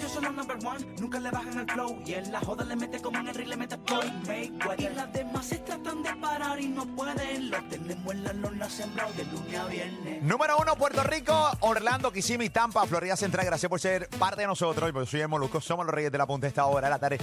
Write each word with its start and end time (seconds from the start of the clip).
Ellos 0.00 0.12
son 0.12 0.24
los 0.24 0.32
number 0.32 0.56
one, 0.66 0.86
nunca 0.98 1.20
le 1.20 1.30
bajan 1.30 1.58
el 1.58 1.70
flow. 1.70 2.02
Y 2.06 2.14
en 2.14 2.32
la 2.32 2.40
joda 2.40 2.64
le 2.64 2.74
mete 2.74 3.02
como 3.02 3.18
en 3.18 3.28
el 3.28 3.34
ring, 3.34 3.48
le 3.48 3.56
mete 3.58 3.76
Floyd 3.86 4.10
Mayweather. 4.26 4.80
Y 4.80 4.94
las 4.94 5.12
demás 5.12 5.44
se 5.44 5.58
tratan 5.58 6.02
de 6.02 6.16
parar 6.16 6.58
y 6.58 6.68
no 6.68 6.86
pueden. 6.96 7.50
Lo 7.50 7.62
tenemos 7.64 8.14
en 8.14 8.24
la 8.24 8.32
lona 8.32 8.70
sembrado 8.70 9.12
de 9.12 9.24
lunes 9.26 9.58
a 9.58 9.66
viernes. 9.66 10.22
Número 10.22 10.56
uno, 10.56 10.74
Puerto 10.76 11.02
Rico, 11.02 11.50
Orlando, 11.60 12.10
Kissimmee, 12.10 12.48
Tampa, 12.48 12.86
Florida 12.86 13.14
Central. 13.14 13.44
Gracias 13.44 13.68
por 13.68 13.78
ser 13.78 14.08
parte 14.18 14.40
de 14.40 14.46
nosotros. 14.46 14.90
Yo 14.90 15.04
soy 15.04 15.20
el 15.20 15.28
Molusco, 15.28 15.60
somos 15.60 15.84
los 15.84 15.94
reyes 15.94 16.10
de 16.10 16.16
la 16.16 16.26
punta 16.26 16.46
esta 16.46 16.64
hora 16.64 16.86
de 16.86 16.90
la 16.90 16.98
tarde. 16.98 17.18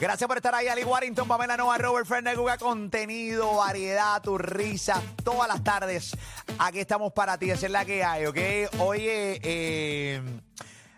Gracias 0.00 0.26
por 0.26 0.38
estar 0.38 0.54
ahí, 0.54 0.68
Ali 0.68 0.84
Warrington, 0.84 1.28
Pamela 1.28 1.58
Nova, 1.58 1.76
Robert 1.76 2.06
Fernández, 2.06 2.38
Guga, 2.38 2.56
contenido, 2.56 3.56
variedad, 3.56 4.22
tu 4.22 4.38
risa, 4.38 5.02
todas 5.22 5.48
las 5.48 5.62
tardes. 5.62 6.16
Aquí 6.58 6.80
estamos 6.80 7.12
para 7.12 7.36
ti, 7.36 7.50
esa 7.50 7.66
es 7.66 7.72
la 7.72 7.84
que 7.84 8.02
hay, 8.02 8.24
¿ok? 8.24 8.38
Oye, 8.80 9.38
eh, 9.42 10.22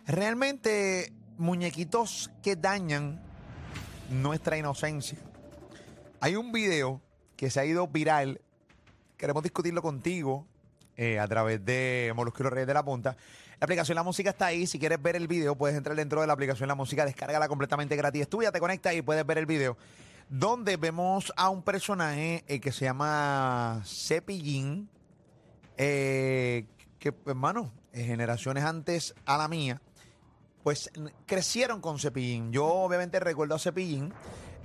realmente, 0.06 1.12
muñequitos 1.38 2.30
que 2.42 2.56
dañan 2.56 3.20
nuestra 4.10 4.56
inocencia. 4.56 5.18
Hay 6.20 6.36
un 6.36 6.52
video 6.52 7.00
que 7.36 7.50
se 7.50 7.60
ha 7.60 7.64
ido 7.64 7.86
viral. 7.88 8.40
Queremos 9.16 9.42
discutirlo 9.42 9.82
contigo 9.82 10.46
eh, 10.96 11.18
a 11.18 11.26
través 11.28 11.64
de 11.64 12.12
los 12.16 12.34
Reyes 12.38 12.66
de 12.66 12.74
la 12.74 12.84
Punta. 12.84 13.16
La 13.60 13.64
aplicación 13.64 13.96
La 13.96 14.02
Música 14.02 14.30
está 14.30 14.46
ahí. 14.46 14.66
Si 14.66 14.78
quieres 14.78 15.00
ver 15.00 15.16
el 15.16 15.28
video, 15.28 15.56
puedes 15.56 15.76
entrar 15.76 15.96
dentro 15.96 16.20
de 16.20 16.26
la 16.26 16.32
aplicación 16.32 16.68
La 16.68 16.74
Música, 16.74 17.04
descárgala 17.04 17.48
completamente 17.48 17.96
gratis. 17.96 18.22
Es 18.22 18.28
tuya, 18.28 18.52
te 18.52 18.60
conecta 18.60 18.92
y 18.92 19.02
puedes 19.02 19.24
ver 19.26 19.38
el 19.38 19.46
video. 19.46 19.76
Donde 20.28 20.76
vemos 20.76 21.32
a 21.36 21.50
un 21.50 21.62
personaje 21.62 22.44
eh, 22.46 22.60
que 22.60 22.72
se 22.72 22.84
llama 22.86 23.82
Cepillín. 23.84 24.88
eh, 25.76 26.66
que, 27.04 27.12
hermano, 27.26 27.70
eh, 27.92 28.04
generaciones 28.04 28.64
antes 28.64 29.14
a 29.26 29.36
la 29.36 29.46
mía, 29.46 29.82
pues 30.64 30.90
crecieron 31.26 31.80
con 31.80 32.00
Cepillín. 32.00 32.50
Yo 32.50 32.66
obviamente 32.66 33.20
recuerdo 33.20 33.54
a 33.54 33.58
Cepillín. 33.60 34.12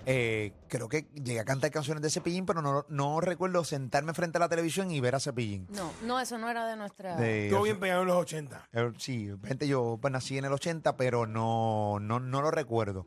eh, 0.06 0.53
creo 0.69 0.88
que 0.89 1.08
llegué 1.14 1.39
a 1.41 1.45
cantar 1.45 1.69
canciones 1.69 2.02
de 2.02 2.09
Cepillín, 2.09 2.45
pero 2.47 2.61
no, 2.64 2.86
no 2.89 3.22
recuerdo 3.22 3.64
sentarme 3.64 4.14
frente 4.16 4.38
a 4.38 4.39
la 4.39 4.50
televisión 4.50 4.89
y 4.89 5.00
ver 5.02 5.14
a 5.14 5.19
Cepillín. 5.19 5.67
No, 5.69 5.91
no, 6.03 6.19
eso 6.19 6.38
no 6.39 6.50
era 6.50 6.66
de 6.66 6.78
nuestra. 6.78 7.16
De- 7.17 7.47
Estuvo 7.47 7.64
bien 7.64 7.80
pegado 7.80 8.02
en 8.02 8.08
los 8.08 8.17
80. 8.17 8.69
eh, 8.73 8.91
Sí, 8.97 9.30
gente, 9.45 9.67
yo 9.67 10.00
pues, 10.02 10.11
nací 10.11 10.38
en 10.38 10.45
el 10.45 10.53
80, 10.53 10.95
pero 10.97 11.28
no, 11.28 12.00
no, 12.00 12.19
no 12.19 12.41
lo 12.41 12.50
recuerdo. 12.50 13.06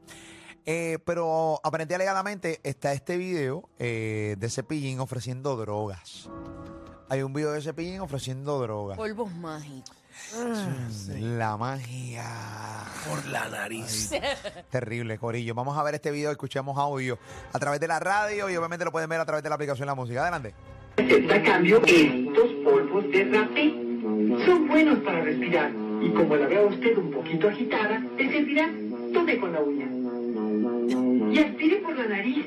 Eh, 0.65 0.99
pero 1.05 1.61
aparentemente 1.65 1.95
alegadamente 1.97 2.61
está 2.63 2.93
este 2.93 3.17
video 3.17 3.69
eh, 3.81 4.37
de 4.39 4.49
Cepillín 4.51 5.01
ofreciendo 5.01 5.57
drogas. 5.57 6.29
Hay 7.09 7.23
un 7.23 7.33
video 7.33 7.51
de 7.53 7.63
Cepillín 7.63 8.01
ofreciendo 8.01 8.61
drogas. 8.61 8.97
Polvos 8.97 9.33
mágicos. 9.35 9.97
La 11.19 11.57
magia. 11.57 12.25
Por 13.09 13.27
la 13.27 13.49
nariz. 13.49 14.11
Terrible, 14.71 15.19
Corillo. 15.19 15.55
Vamos 15.55 15.77
a 15.77 15.83
ver 15.83 15.95
este 15.95 16.11
video, 16.11 16.31
escuchemos 16.31 16.79
audio 16.79 17.19
a 17.53 17.59
través 17.59 17.81
de 17.81 17.89
la 17.89 17.99
radio 18.01 18.49
y 18.51 18.57
obviamente 18.57 18.85
lo 18.85 18.93
pueden 18.93 19.09
ver 19.09 19.21
a 19.21 19.25
través 19.25 19.43
de 19.43 19.49
la 19.49 19.57
aplicación 19.57 19.87
La 19.87 19.95
Música. 19.95 20.23
Adelante. 20.23 20.55
A 20.97 21.43
cambio, 21.43 21.83
estos 21.85 22.51
polvos 22.65 23.05
de 23.11 23.25
rapé 23.25 23.71
son 24.45 24.69
buenos 24.69 24.99
para 25.01 25.23
respirar. 25.23 25.71
Y 26.03 26.11
como 26.11 26.37
la 26.37 26.47
vea 26.47 26.63
usted 26.63 26.99
un 26.99 27.11
poquito 27.11 27.49
agitada, 27.49 27.99
le 28.17 28.31
servirá. 28.31 28.69
Tome 29.13 29.39
con 29.39 29.53
la 29.53 29.61
uña. 29.61 29.87
Y 31.33 31.39
aspire 31.39 31.77
por 31.79 31.97
la 31.97 32.09
nariz. 32.09 32.47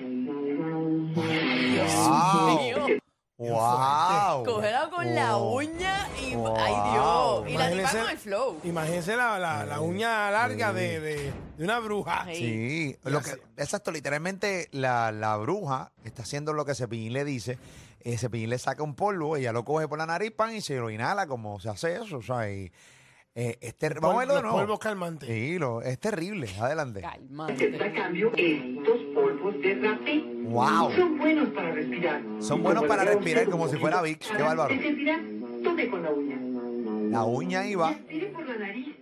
¡Wow! 1.15 2.99
¡Wow! 3.37 4.45
Cógela 4.45 4.89
con 4.89 5.13
la 5.13 5.35
Wow. 5.35 5.57
uña 5.57 6.07
y. 6.25 6.35
Wow. 6.35 6.55
¡Ay, 6.57 6.73
Dios! 6.93 7.49
Y 7.49 7.57
la 7.57 7.69
tipa 7.69 7.81
Imagínese- 7.81 7.99
con 8.01 8.09
el 8.09 8.17
flow. 8.17 8.59
Imagínense 8.63 9.15
la, 9.17 9.37
la, 9.39 9.65
la 9.65 9.81
uña 9.81 10.31
larga 10.31 10.71
de, 10.71 10.99
de, 11.01 11.33
de 11.57 11.63
una 11.63 11.79
bruja. 11.79 12.25
Sí. 12.27 12.35
Sí, 12.35 12.97
lo 13.03 13.21
que, 13.21 13.31
exacto, 13.57 13.91
literalmente 13.91 14.69
la, 14.71 15.11
la 15.11 15.35
bruja 15.37 15.91
está 16.05 16.21
haciendo 16.23 16.53
lo 16.53 16.63
que 16.65 16.75
Cepillín 16.75 17.13
le 17.13 17.25
dice. 17.25 17.57
Eh, 17.99 18.17
Cepillín 18.17 18.51
le 18.51 18.57
saca 18.59 18.83
un 18.83 18.95
polvo, 18.95 19.35
ella 19.35 19.51
lo 19.51 19.65
coge 19.65 19.87
por 19.87 19.97
la 19.97 20.05
nariz 20.05 20.31
pan 20.31 20.55
y 20.55 20.61
se 20.61 20.75
lo 20.77 20.89
inhala 20.89 21.27
como 21.27 21.59
se 21.59 21.69
hace 21.69 21.95
eso. 21.95 22.17
O 22.17 22.21
sea, 22.21 22.49
y, 22.49 22.71
eh, 23.33 23.57
es 23.59 23.75
ter- 23.75 23.99
Vamos 23.99 24.15
a 24.15 24.19
verlo 24.19 24.35
de 24.35 24.41
Los 24.43 24.51
nuevo. 24.51 24.59
polvos 24.65 24.79
calmantes. 24.79 25.27
Sí, 25.27 25.57
lo- 25.59 25.81
es 25.81 25.99
terrible. 25.99 26.47
Adelante. 26.59 27.01
Calmante. 27.01 27.75
A 27.83 27.93
cambio, 27.93 28.31
estos 28.37 28.97
polvos 29.13 29.55
de 29.61 29.75
rapé 29.75 30.23
Wow. 30.49 30.91
son 30.95 31.17
buenos 31.17 31.49
para 31.49 31.71
respirar. 31.71 32.21
Son 32.39 32.63
buenos 32.63 32.83
para 32.85 33.03
respirar, 33.03 33.49
como 33.49 33.67
si 33.67 33.77
fuera 33.77 34.01
Vicks. 34.01 34.27
Qué 34.27 34.41
bárbaro. 34.43 34.73
Con 35.89 36.03
la 36.03 36.11
uña. 36.11 36.37
La 37.09 37.23
uña 37.23 37.61
por 38.33 38.47
la 38.47 38.55
nariz. 38.57 38.95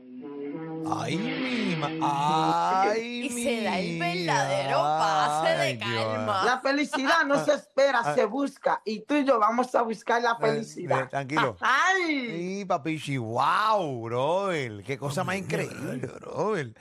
Ay, 0.86 1.18
mi 1.18 1.76
ma- 1.78 2.82
Ay, 2.82 3.26
Y 3.26 3.30
se 3.30 3.64
da 3.64 3.80
el 3.80 3.94
mi- 3.94 4.00
verdadero 4.00 4.78
pase 4.80 5.58
de 5.64 5.78
calma. 5.80 6.44
La 6.46 6.60
felicidad 6.62 7.26
no 7.26 7.44
se 7.44 7.54
espera, 7.54 8.14
se 8.16 8.26
busca. 8.26 8.82
Y 8.86 9.02
tú 9.02 9.16
y 9.16 9.24
yo 9.24 9.40
vamos 9.40 9.74
a 9.76 9.82
buscar 9.82 10.22
la 10.22 10.32
Ah. 10.32 10.38
Eh, 10.42 10.46
eh, 10.46 10.52
felicidad. 10.52 11.10
tranquilo. 11.10 11.56
¡Ay! 11.62 12.28
Sí, 12.60 12.66
papichi, 12.66 13.18
wow, 13.18 14.02
brother. 14.04 14.84
Qué 14.84 14.98
cosa 14.98 15.24
más 15.24 15.38
increíble, 15.38 16.08
brother. 16.20 16.74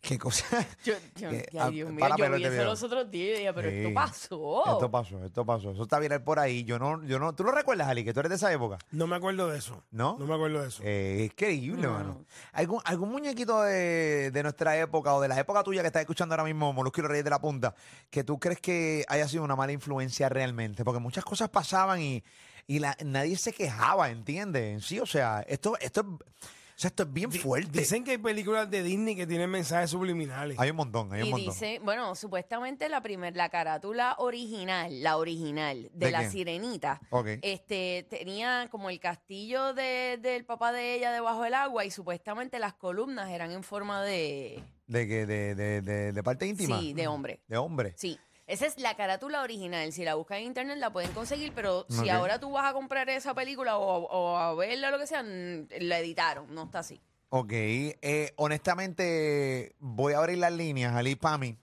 Qué 0.00 0.16
cosa. 0.16 0.44
Yo, 0.84 0.94
yo- 1.16 1.30
Eh, 1.30 1.46
ay, 1.52 1.58
ah, 1.58 1.70
Dios 1.70 1.90
mío, 1.90 1.98
para 2.00 2.16
yo 2.16 2.30
vi 2.36 2.44
eso 2.44 2.64
los 2.64 2.82
otros 2.84 3.10
días 3.10 3.36
y 3.36 3.40
dije, 3.40 3.52
pero 3.52 3.68
Sí. 3.68 3.76
esto 3.78 3.94
pasó. 3.94 4.62
Esto 4.72 4.90
pasó, 4.90 5.24
esto 5.24 5.44
pasó. 5.44 5.70
Eso 5.72 5.82
está 5.82 5.98
viral 5.98 6.22
por 6.22 6.38
ahí. 6.38 6.62
Yo 6.64 6.78
no, 6.78 7.02
yo 7.04 7.18
no. 7.18 7.34
¿Tú 7.34 7.42
lo 7.42 7.50
recuerdas, 7.50 7.88
Ali? 7.88 8.04
Que 8.04 8.14
tú 8.14 8.20
eres 8.20 8.30
de 8.30 8.36
esa 8.36 8.52
época. 8.52 8.78
No 8.92 9.06
me 9.08 9.16
acuerdo 9.16 9.48
de 9.48 9.58
eso. 9.58 9.82
¿No? 9.90 10.16
No 10.18 10.26
me 10.26 10.34
acuerdo 10.34 10.62
de 10.62 10.68
eso. 10.68 10.82
Eh, 10.84 11.16
es 11.24 11.32
increíble, 11.32 11.82
No. 11.82 11.92
mano. 11.94 12.24
¿Algún, 12.52 12.80
algún 12.84 13.10
muñequito 13.10 13.60
de, 13.62 14.30
de 14.30 14.42
nuestra 14.44 14.76
época 14.78 15.14
o 15.14 15.20
de 15.20 15.28
la 15.28 15.38
época 15.38 15.64
tuya 15.64 15.80
que 15.82 15.88
estás 15.88 16.00
escuchando 16.02 16.32
ahora 16.34 16.44
mismo, 16.44 16.72
Molusco 16.72 17.00
y 17.00 17.02
los 17.02 17.10
Reyes 17.10 17.24
de 17.24 17.30
la 17.30 17.40
Punta, 17.40 17.74
que 18.08 18.22
tú 18.22 18.38
crees 18.38 18.60
que 18.60 19.04
haya 19.08 19.26
sido 19.26 19.42
una 19.42 19.56
mala 19.56 19.72
influencia 19.72 20.28
realmente? 20.28 20.84
Porque 20.84 21.00
muchas 21.00 21.24
cosas 21.24 21.48
pasaban 21.48 22.00
y, 22.00 22.22
y 22.68 22.78
la- 22.78 22.96
nadie 23.04 23.36
se 23.36 23.52
quejaba, 23.52 24.10
¿entiendes? 24.10 24.84
Sí, 24.86 25.00
o 25.00 25.06
sea, 25.06 25.44
esto, 25.48 25.76
esto, 25.80 26.02
es- 26.02 26.48
sea, 26.80 26.88
esto 26.88 27.02
es 27.02 27.12
bien 27.12 27.28
Di- 27.30 27.38
fuerte. 27.38 27.78
Dicen 27.80 28.04
que 28.04 28.12
hay 28.12 28.18
películas 28.18 28.70
de 28.70 28.82
Disney 28.82 29.16
que 29.16 29.26
tienen 29.26 29.50
mensajes 29.50 29.90
subliminales. 29.90 30.58
hay 30.58 30.70
un 30.70 30.76
montón, 30.76 31.12
hay 31.12 31.22
un 31.22 31.28
Y 31.28 31.30
montón. 31.32 31.52
dice, 31.52 31.80
bueno, 31.82 32.14
supuestamente 32.14 32.88
la 32.88 33.00
primer, 33.02 33.36
la 33.36 33.48
carátula 33.48 34.14
original, 34.18 35.02
la 35.02 35.16
original 35.16 35.90
de, 35.92 36.06
¿De 36.06 36.12
la 36.12 36.18
quién? 36.20 36.30
sirenita, 36.30 37.00
Ok. 37.10 37.28
este, 37.42 38.06
tenía 38.08 38.68
como 38.70 38.90
el 38.90 39.00
castillo 39.00 39.74
de- 39.74 40.18
del 40.22 40.44
papá 40.44 40.72
de 40.72 40.94
ella 40.94 41.12
debajo 41.12 41.42
del 41.42 41.54
agua 41.54 41.84
y 41.84 41.90
supuestamente 41.90 42.58
las 42.58 42.74
columnas 42.74 43.30
eran 43.30 43.50
en 43.50 43.62
forma 43.64 44.02
de, 44.04 44.62
¿De 44.86 45.06
que 45.08 45.26
de, 45.26 45.54
de, 45.54 45.82
de, 45.82 46.12
de 46.12 46.22
parte 46.22 46.46
íntima? 46.46 46.78
sí, 46.80 46.92
de 46.94 47.08
hombre. 47.08 47.40
De 47.48 47.56
hombre. 47.56 47.94
Sí. 47.96 48.18
Esa 48.48 48.66
es 48.66 48.78
la 48.78 48.96
carátula 48.96 49.42
original. 49.42 49.92
Si 49.92 50.04
la 50.04 50.14
buscan 50.16 50.38
en 50.38 50.44
internet 50.44 50.78
la 50.78 50.90
pueden 50.90 51.12
conseguir, 51.12 51.52
pero 51.54 51.84
si 51.88 52.00
Ok. 52.00 52.08
ahora 52.08 52.40
tú 52.40 52.50
vas 52.50 52.64
a 52.68 52.72
comprar 52.72 53.08
esa 53.10 53.34
película 53.34 53.76
o, 53.78 54.04
o 54.06 54.36
a 54.38 54.54
verla 54.54 54.88
o 54.88 54.90
lo 54.90 54.98
que 54.98 55.06
sea, 55.06 55.22
mm, 55.22 55.68
la 55.80 55.98
editaron, 56.00 56.52
no 56.54 56.64
está 56.64 56.78
así. 56.80 56.98
Ok, 57.30 57.52
eh, 57.52 58.32
honestamente 58.36 59.74
voy 59.80 60.14
a 60.14 60.18
abrir 60.18 60.38
las 60.38 60.52
líneas, 60.52 60.94
Ali 60.94 61.14
Pami, 61.14 61.56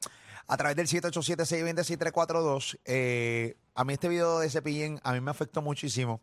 a 0.47 0.57
través 0.57 0.75
del 0.75 0.87
787-620-6342. 0.87 2.79
Eh, 2.85 3.57
a 3.73 3.83
mí 3.83 3.93
este 3.93 4.07
video 4.07 4.39
de 4.39 4.49
Cepillín 4.49 4.99
a 5.03 5.11
mí 5.13 5.19
me 5.19 5.31
afectó 5.31 5.61
muchísimo, 5.61 6.21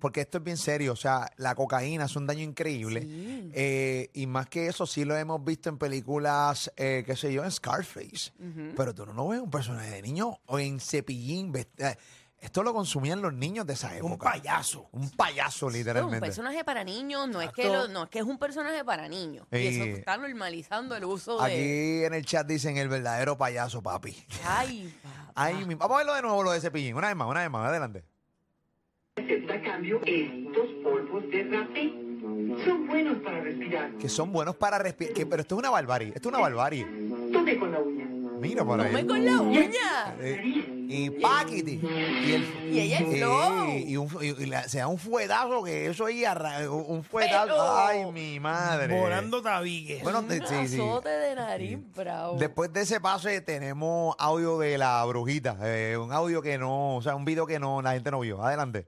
porque 0.00 0.22
esto 0.22 0.38
es 0.38 0.44
bien 0.44 0.56
serio, 0.56 0.94
o 0.94 0.96
sea, 0.96 1.30
la 1.36 1.54
cocaína 1.54 2.06
es 2.06 2.16
un 2.16 2.26
daño 2.26 2.42
increíble. 2.42 3.02
Sí. 3.02 3.50
Eh, 3.54 4.10
y 4.14 4.26
más 4.26 4.48
que 4.48 4.66
eso, 4.66 4.86
sí 4.86 5.04
lo 5.04 5.16
hemos 5.16 5.44
visto 5.44 5.68
en 5.68 5.78
películas, 5.78 6.72
eh, 6.76 7.04
qué 7.06 7.14
sé 7.14 7.32
yo, 7.32 7.44
en 7.44 7.52
Scarface. 7.52 8.32
Pero 8.76 8.94
tú 8.94 9.06
no 9.06 9.12
lo 9.12 9.28
ves 9.28 9.40
un 9.40 9.50
personaje 9.50 9.90
de 9.90 10.02
niño 10.02 10.38
o 10.46 10.58
en 10.58 10.80
Cepillín. 10.80 11.52
Esto 12.40 12.62
lo 12.62 12.72
consumían 12.72 13.20
los 13.20 13.32
niños 13.34 13.66
de 13.66 13.72
esa 13.72 13.96
época. 13.96 14.12
Un 14.12 14.18
payaso. 14.18 14.88
Un 14.92 15.10
payaso, 15.10 15.66
Es 15.68 15.72
un 15.74 15.78
literalmente. 15.78 16.20
personaje 16.20 16.62
para 16.64 16.84
niños, 16.84 17.28
no 17.28 17.40
es, 17.42 17.50
que 17.52 17.64
lo- 17.68 17.88
no 17.88 18.04
es 18.04 18.10
que 18.10 18.20
es 18.20 18.24
un 18.24 18.38
personaje 18.38 18.84
para 18.84 19.08
niños. 19.08 19.46
Y 19.50 19.56
Sí. 19.56 19.66
eso 19.80 19.84
está 19.98 20.16
normalizando 20.16 20.94
el 20.94 21.04
uso 21.04 21.38
de. 21.38 21.44
Aquí 21.44 22.04
en 22.04 22.14
el 22.14 22.24
chat 22.24 22.46
dicen 22.46 22.76
el 22.76 22.88
verdadero 22.88 23.36
payaso, 23.36 23.82
papi. 23.82 24.16
Ay, 24.46 24.94
papá. 25.02 25.32
Ay, 25.34 25.64
mi- 25.66 25.74
Vamos 25.74 25.96
a 25.96 25.98
verlo 25.98 26.14
de 26.14 26.22
nuevo, 26.22 26.42
lo 26.44 26.52
de 26.52 26.60
Cepillín. 26.60 26.94
Una 26.94 27.08
vez 27.08 27.16
más, 27.16 27.28
una 27.28 27.40
vez 27.40 27.50
más, 27.50 27.68
adelante. 27.68 28.04
A 29.16 29.60
cambio, 29.62 30.00
estos 30.06 30.68
polvos 30.84 31.24
de 31.32 31.42
rapé 31.50 31.92
son 32.64 32.86
buenos 32.86 33.18
para 33.22 33.40
respirar. 33.40 33.90
Que 33.98 34.08
son 34.08 34.32
buenos 34.32 34.54
para 34.56 34.78
respirar. 34.78 35.12
Pero 35.28 35.42
esto 35.42 35.54
es 35.56 35.58
una 35.58 35.70
barbarie. 35.70 36.08
Esto 36.14 36.28
es 36.28 36.34
una 36.34 36.38
barbarie. 36.38 36.84
Tome 37.32 37.58
con 37.58 37.72
la 37.72 37.80
uña. 37.80 38.06
Mira 38.40 38.64
por 38.64 38.80
ahí. 38.80 38.88
Come 38.90 39.06
con 39.06 39.24
la 39.24 39.40
uña. 39.40 40.14
Eh, 40.20 40.64
y 40.90 41.10
paquiti. 41.10 41.80
Y, 41.82 42.32
el, 42.32 42.72
Y 42.72 42.80
ella 42.80 42.98
es 42.98 43.02
eh, 43.02 43.16
flow. 43.18 43.68
y, 43.76 43.96
un, 43.96 44.08
y, 44.22 44.26
y 44.42 44.46
la- 44.46 44.68
se 44.68 44.78
da 44.78 44.86
un 44.88 44.98
fuetazo 44.98 45.62
que 45.62 45.86
eso 45.86 46.06
ahí 46.06 46.24
arra- 46.24 46.68
un 46.70 47.02
fuetazo. 47.04 47.46
Pero- 47.46 47.76
Ay, 47.86 48.10
mi 48.12 48.40
madre. 48.40 48.98
Volando 48.98 49.42
tabigues. 49.42 50.02
Bueno, 50.02 50.20
Un 50.20 50.28
de- 50.28 50.46
sí, 50.46 50.68
sí. 50.68 50.74
azote 50.80 51.08
de 51.08 51.34
nariz, 51.34 51.78
bravo. 51.94 52.36
Después 52.38 52.72
de 52.72 52.82
ese 52.82 53.00
pase 53.00 53.40
tenemos 53.40 54.14
audio 54.18 54.58
de 54.58 54.78
la 54.78 55.04
brujita. 55.04 55.56
eh, 55.62 55.96
un 55.96 56.12
audio 56.12 56.40
que 56.42 56.56
no, 56.58 56.96
o 56.96 57.02
sea, 57.02 57.14
un 57.16 57.24
video 57.24 57.46
que 57.46 57.58
no, 57.58 57.82
la 57.82 57.92
gente 57.92 58.10
no 58.10 58.20
vio. 58.20 58.42
Adelante. 58.42 58.86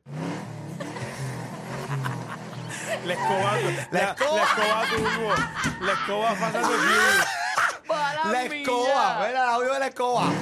La 3.07 3.15
escoba, 3.15 3.53
la, 3.57 3.89
la 3.91 4.11
escoba. 4.13 4.43
escoba 4.43 4.83
turbo. 4.95 5.35
La 5.87 5.93
escoba. 5.93 6.35
Mala 6.35 6.61
La 8.33 8.45
escoba, 8.45 9.17
mira 9.27 9.31
el 9.31 9.37
audio 9.37 9.73
de 9.75 9.79
la 9.81 9.87
escoba. 9.89 10.27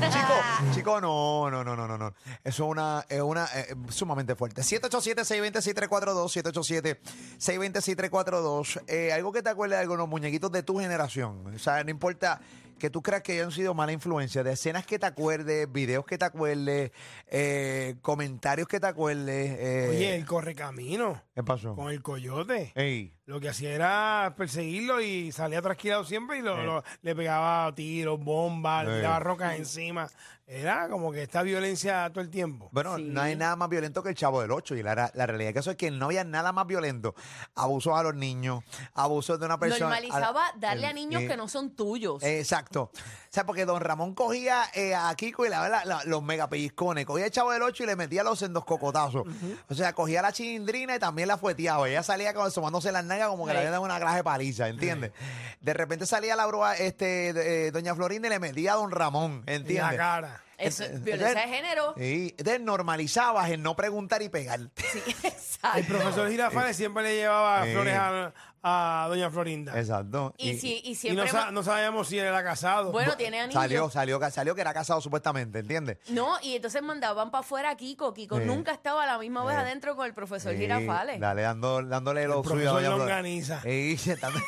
Chico, 0.00 0.32
chico, 0.74 0.98
no, 1.00 1.50
no, 1.50 1.62
no, 1.62 1.76
no, 1.76 1.86
no, 1.86 1.98
no. 1.98 2.14
Eso 2.42 2.64
es 2.64 2.70
una, 2.70 3.04
es 3.06 3.20
una 3.20 3.44
eh, 3.54 3.74
sumamente 3.90 4.34
fuerte. 4.34 4.62
787-620-6342, 4.62 6.96
787-620-6342. 7.38 8.80
Eh, 8.88 9.12
algo 9.12 9.30
que 9.30 9.42
te 9.42 9.50
acuerdes 9.50 9.76
de 9.76 9.82
algunos 9.82 10.08
muñequitos 10.08 10.50
de 10.52 10.62
tu 10.62 10.78
generación. 10.78 11.54
O 11.54 11.58
sea, 11.58 11.84
no 11.84 11.90
importa 11.90 12.40
que 12.78 12.88
tú 12.88 13.02
creas 13.02 13.20
que 13.22 13.32
hayan 13.32 13.52
sido 13.52 13.74
mala 13.74 13.92
influencia, 13.92 14.42
de 14.42 14.52
escenas 14.52 14.86
que 14.86 14.98
te 14.98 15.04
acuerdes, 15.04 15.70
videos 15.70 16.06
que 16.06 16.16
te 16.16 16.24
acuerdes, 16.24 16.92
eh, 17.26 17.96
comentarios 18.00 18.68
que 18.68 18.80
te 18.80 18.86
acuerdes. 18.86 19.50
eh, 19.58 19.86
Oye, 19.90 20.14
el 20.16 20.24
correcamino 20.24 21.22
¿Qué 21.34 21.42
pasó? 21.44 21.74
con 21.74 21.90
el 21.90 22.00
coyote. 22.00 22.72
Ey, 22.74 23.12
Lo 23.30 23.38
que 23.38 23.48
hacía 23.48 23.70
era 23.72 24.34
perseguirlo 24.36 25.00
y 25.00 25.30
salía 25.30 25.62
trasquilado 25.62 26.02
siempre 26.04 26.38
y 26.38 26.42
lo, 26.42 26.58
Eh. 26.58 26.64
lo- 26.66 26.82
le 27.02 27.14
pegaba 27.14 27.72
tiros, 27.76 28.18
bombas, 28.18 28.84
le 28.88 28.96
tiraba 28.96 29.20
rocas 29.20 29.54
encima. 29.56 30.08
Era 30.52 30.88
como 30.88 31.12
que 31.12 31.22
esta 31.22 31.42
violencia 31.42 32.10
todo 32.12 32.22
el 32.22 32.28
tiempo. 32.28 32.68
Bueno, 32.72 32.96
Sí. 32.96 33.04
no 33.04 33.20
hay 33.20 33.36
nada 33.36 33.54
más 33.54 33.68
violento 33.68 34.02
que 34.02 34.08
el 34.08 34.16
chavo 34.16 34.42
del 34.42 34.50
8 34.50 34.74
y 34.74 34.82
la, 34.82 35.08
la 35.14 35.26
realidad 35.26 35.52
que 35.52 35.60
eso 35.60 35.70
es 35.70 35.76
que 35.76 35.92
no 35.92 36.06
había 36.06 36.24
nada 36.24 36.50
más 36.50 36.66
violento. 36.66 37.14
Abusos 37.54 37.96
a 37.96 38.02
los 38.02 38.16
niños, 38.16 38.64
abusos 38.94 39.38
de 39.38 39.46
una 39.46 39.60
persona. 39.60 39.90
Normalizaba 39.90 40.48
a- 40.48 40.52
darle 40.56 40.86
a 40.86 40.90
el- 40.90 40.96
niños 40.96 41.22
eh, 41.22 41.28
que 41.28 41.36
no 41.36 41.46
son 41.46 41.76
tuyos. 41.76 42.20
Exacto. 42.24 42.90
O 42.92 43.32
sea, 43.32 43.46
porque 43.46 43.64
don 43.64 43.80
Ramón 43.80 44.12
cogía 44.16 44.64
eh, 44.74 44.92
a 44.92 45.14
Kiko 45.14 45.46
y 45.46 45.50
le 45.50 45.54
daba 45.54 45.68
la- 45.68 45.84
la- 45.84 46.02
los 46.04 46.20
megapellizcones. 46.20 47.06
Cogía 47.06 47.26
el 47.26 47.30
chavo 47.30 47.52
del 47.52 47.62
8 47.62 47.84
y 47.84 47.86
le 47.86 47.94
metía 47.94 48.24
los 48.24 48.40
sendos 48.40 48.64
cocotazos. 48.64 49.22
O 49.68 49.74
sea, 49.76 49.92
cogía 49.92 50.20
la 50.20 50.32
chilindrina 50.32 50.96
y 50.96 50.98
también 50.98 51.28
la 51.28 51.38
fueteaba. 51.38 51.88
Ella 51.88 52.02
salía 52.02 52.34
como 52.34 52.46
asomándose 52.46 52.90
las 52.90 53.04
nalgas 53.04 53.19
como 53.28 53.44
que 53.46 53.52
le 53.52 53.58
Sí. 53.58 53.58
había 53.60 53.70
dado 53.70 53.82
una 53.82 53.98
graje 53.98 54.22
paliza, 54.24 54.68
¿entiendes? 54.68 55.12
De 55.60 55.74
repente 55.74 56.06
salía 56.06 56.36
la 56.36 56.46
bruja, 56.46 56.74
este, 56.76 57.32
de- 57.32 57.66
eh, 57.68 57.70
doña 57.70 57.94
Florinda 57.94 58.28
y 58.28 58.30
le 58.30 58.38
metía 58.38 58.72
a 58.72 58.76
don 58.76 58.90
Ramón, 58.90 59.42
En 59.46 59.46
la 59.46 59.54
¿entiendes? 59.54 59.96
cara. 59.96 60.42
Eso 60.60 60.82
es 60.84 60.90
entonces- 60.90 61.04
violencia 61.04 61.40
de 61.42 61.48
género. 61.48 61.94
Sí, 61.96 62.34
entonces 62.38 62.60
normalizabas 62.62 63.50
el 63.50 63.62
no 63.62 63.76
preguntar 63.76 64.22
y 64.22 64.28
pegar. 64.28 64.60
Sí, 64.76 64.98
El 65.22 65.26
exacto. 65.30 65.82
profesor 65.88 66.30
Girafales 66.30 66.76
siempre 66.76 67.02
le 67.02 67.16
llevaba 67.16 67.66
Eh. 67.68 67.72
flores 67.72 67.94
a, 67.96 68.32
a 68.62 69.06
doña 69.08 69.30
Florinda. 69.30 69.78
Exacto. 69.78 70.34
Y, 70.38 70.54
si, 70.58 70.80
y 70.84 70.90
Y 70.90 70.94
siempre. 70.94 71.24
no, 71.24 71.30
sa- 71.30 71.46
ma- 71.46 71.50
no 71.50 71.62
sabíamos 71.62 72.08
si 72.08 72.18
él 72.18 72.26
era 72.26 72.42
casado. 72.44 72.92
bueno, 72.92 73.16
tiene 73.16 73.40
anillo. 73.40 73.58
Salió, 73.60 73.90
salió, 73.90 74.30
salió 74.30 74.54
que 74.54 74.60
era 74.60 74.72
casado 74.74 75.00
supuestamente, 75.00 75.60
¿entiendes? 75.60 75.98
No, 76.08 76.36
y 76.42 76.56
entonces 76.56 76.82
mandaban 76.82 77.30
para 77.30 77.40
afuera 77.40 77.70
a 77.70 77.76
Kiko. 77.76 78.12
Kiko 78.14 78.38
Sí. 78.38 78.44
nunca 78.44 78.72
estaba 78.72 79.04
a 79.04 79.06
la 79.06 79.18
misma 79.18 79.44
vez 79.44 79.56
Sí. 79.56 79.62
adentro 79.62 79.96
con 79.96 80.06
el 80.06 80.14
profesor 80.14 80.52
Sí, 80.52 80.58
Girafales. 80.58 81.20
Dale, 81.20 81.42
dando, 81.42 81.82
dándole 81.82 82.26
lo 82.26 82.34
suyo 82.34 82.40
a 82.40 82.42
profesor 82.52 82.74
doña 82.82 82.90
Longaniza. 82.96 83.62
Sí, 83.62 83.96
dando- 84.20 84.40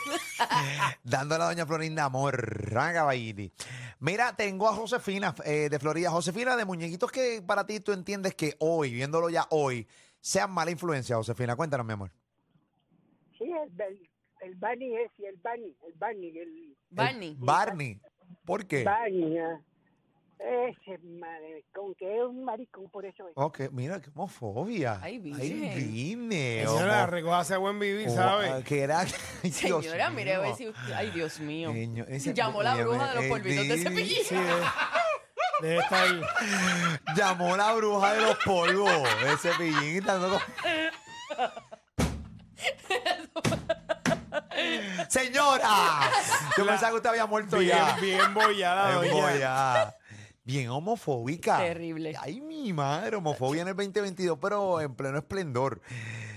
dándole 1.05 1.45
a 1.45 1.47
doña 1.49 1.67
Florinda 1.67 2.05
amor. 2.05 2.37
Ranga, 2.71 3.01
caballiti. 3.01 3.53
Mira, 4.01 4.35
tengo 4.35 4.69
a 4.69 4.75
Josefina 4.75 5.35
eh, 5.45 5.69
de 5.71 5.79
Florida. 5.79 6.02
Josefina, 6.11 6.57
de 6.57 6.65
muñequitos 6.65 7.11
que 7.13 7.43
para 7.47 7.65
ti 7.67 7.81
tú 7.81 7.93
entiendes 7.93 8.35
que 8.35 8.57
hoy, 8.59 8.93
viéndolo 8.93 9.31
ya 9.31 9.47
hoy, 9.51 9.87
sean 10.21 10.51
mala 10.51 10.71
influencia, 10.71 11.17
Josefina. 11.17 11.57
Cuéntanos, 11.57 11.87
mi 11.87 11.93
amor. 11.93 12.11
Sí, 13.39 13.45
el, 13.45 13.81
el, 13.81 14.09
el 14.43 14.55
Barney 14.57 14.95
es, 14.97 15.11
y 15.19 15.25
el 15.27 15.37
Barney, 15.37 15.77
el 15.87 15.93
Barney, 15.95 16.39
el 16.39 16.77
Barney. 16.91 17.37
Barney. 17.39 18.01
¿Por 18.45 18.67
qué? 18.67 18.85
Barney, 18.85 19.39
ah. 19.39 19.61
ese 20.39 20.99
madre, 20.99 21.65
con 21.75 21.95
que 21.95 22.17
es 22.17 22.23
un 22.23 22.45
maricón, 22.45 22.89
por 22.91 23.05
eso 23.05 23.29
es. 23.29 23.33
Ok, 23.37 23.61
mira, 23.73 24.01
qué 24.01 24.11
homofobia. 24.15 24.99
Ay, 25.03 25.19
virgen. 25.19 25.71
Ay, 25.71 25.85
vine. 25.85 26.65
Señora, 26.67 27.05
homo- 27.05 27.11
recoge 27.11 27.57
buen 27.57 27.79
vivir, 27.79 28.09
oh, 28.09 28.15
¿sabe? 28.15 28.65
Que 28.65 28.81
era. 28.83 29.01
Ay, 29.43 29.51
Señora, 29.51 30.11
mire 30.11 30.35
a 30.35 30.41
ver 30.41 30.55
si. 30.55 30.69
usted- 30.69 30.93
Ay, 30.95 31.11
Dios 31.11 31.41
mío. 31.41 31.73
Niño, 31.73 32.05
ese- 32.09 32.35
Llamó 32.35 32.63
la 32.63 32.77
bruja 32.77 33.09
de 33.11 33.15
los 33.15 33.25
eh, 33.25 33.29
polvitos 33.29 33.69
de 33.69 33.77
sí, 33.77 33.83
cepillín. 33.83 34.25
Sí, 34.25 34.37
debe, 35.63 35.75
debe 35.75 35.79
estar. 35.81 36.07
Llamó 37.17 37.57
la 37.57 37.73
bruja 37.73 38.13
de 38.15 38.21
los 38.23 38.37
polvos. 38.45 38.91
Ese 39.33 39.51
pillín 39.55 40.05
dando 40.05 40.39
Señora, 45.09 46.11
yo 46.57 46.67
pensaba 46.67 46.91
que 46.91 46.97
usted 46.97 47.11
había 47.11 47.27
muerto 47.27 47.59
Bien, 47.59 47.77
ya. 47.77 47.97
bien 48.01 48.35
bollada, 48.35 49.01
Bien 49.01 49.13
doña. 49.13 49.31
boya. 49.33 49.95
Bien 50.45 50.71
homofóbica. 50.71 51.59
Terrible. 51.59 52.15
Ay, 52.21 52.41
mi 52.41 52.73
madre, 52.73 53.17
homofobia 53.17 53.63
en 53.63 53.69
el 53.69 53.77
2022, 53.77 54.39
pero 54.41 54.81
en 54.81 54.95
pleno 54.95 55.19
esplendor. 55.19 55.81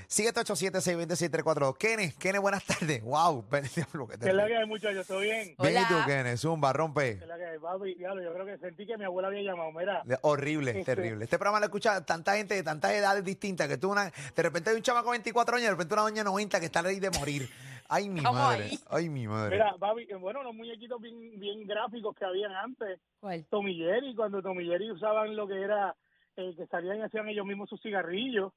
787-620-6342. 0.07 1.78
Kenneth, 1.78 2.18
Kenneth, 2.18 2.42
buenas 2.42 2.63
tardes. 2.66 3.04
Wow, 3.04 3.46
diablo, 3.75 4.07
qué 4.07 4.18
¿Qué 4.18 4.30
es 4.30 4.36
la 4.36 4.48
que 4.48 4.57
hay, 4.57 4.66
muchachos? 4.68 5.07
¿Todo 5.07 5.19
bien? 5.19 5.56
Bien, 5.60 5.74
¿y 5.84 5.88
tú, 5.88 5.96
Hola. 5.96 6.06
Kenneth? 6.06 6.38
Zumba, 6.38 6.74
rompe. 6.74 7.18
¿Qué 7.18 7.24
es 7.24 7.28
la 7.28 7.38
que 7.38 7.46
hay, 7.46 7.60
papi? 7.60 7.96
Diablo, 7.96 8.24
yo 8.24 8.34
creo 8.34 8.46
que 8.46 8.57
sentí 8.57 8.86
que 8.86 8.98
mi 8.98 9.04
abuela 9.06 9.28
había 9.30 9.42
llamado. 9.42 9.72
Mira, 9.72 10.04
Horrible, 10.22 10.72
Este- 10.72 10.96
terrible. 10.96 11.24
Este 11.25 11.38
programa 11.38 11.60
lo 11.60 11.66
escucha 11.66 12.06
tanta 12.06 12.36
gente 12.36 12.56
de 12.56 12.63
tantas 12.63 12.92
edades 12.92 13.24
distintas 13.24 13.68
que 13.68 13.78
tú 13.78 13.92
una, 13.92 14.06
de 14.36 14.44
repente 14.44 14.69
hay 14.69 14.75
un 14.78 14.81
chamaco 14.81 15.07
de 15.12 15.18
24 15.18 15.56
años 15.57 15.63
y 15.63 15.66
de 15.68 15.72
repente 15.72 15.94
una 15.94 16.04
doña 16.04 16.24
90 16.24 16.60
que 16.60 16.66
está 16.66 16.81
ready 16.81 17.00
de 17.00 17.10
morir. 17.12 17.50
Ay, 17.88 18.10
mi 18.10 18.22
madre. 18.22 18.63
ahí. 18.66 18.80
Ay, 18.90 19.10
mi 19.10 19.28
madre. 19.28 19.58
mira, 19.58 19.75
papi, 19.80 20.04
eh, 20.10 20.16
bueno, 20.16 20.42
unos 20.42 20.56
muñequitos 20.56 21.00
bien, 21.01 21.40
bien 21.40 21.68
gráficos 21.68 22.16
que 22.16 22.25
habían 22.25 22.51
antes. 22.54 23.00
¿Cuál? 23.19 23.46
Tom 23.50 23.68
y 23.68 23.75
Jerry, 23.78 24.16
cuando 24.16 24.42
Tom 24.42 24.60
y 24.62 24.66
Jerry 24.66 24.92
usaban 24.92 25.36
lo 25.36 25.48
que 25.48 25.62
era, 25.62 25.96
eh, 26.36 26.54
que 26.58 26.66
salían 26.68 26.98
y 26.98 27.01
hacían 27.04 27.28
ellos 27.30 27.46
mismos 27.46 27.69
sus 27.69 27.81
cigarrillos, 27.81 28.51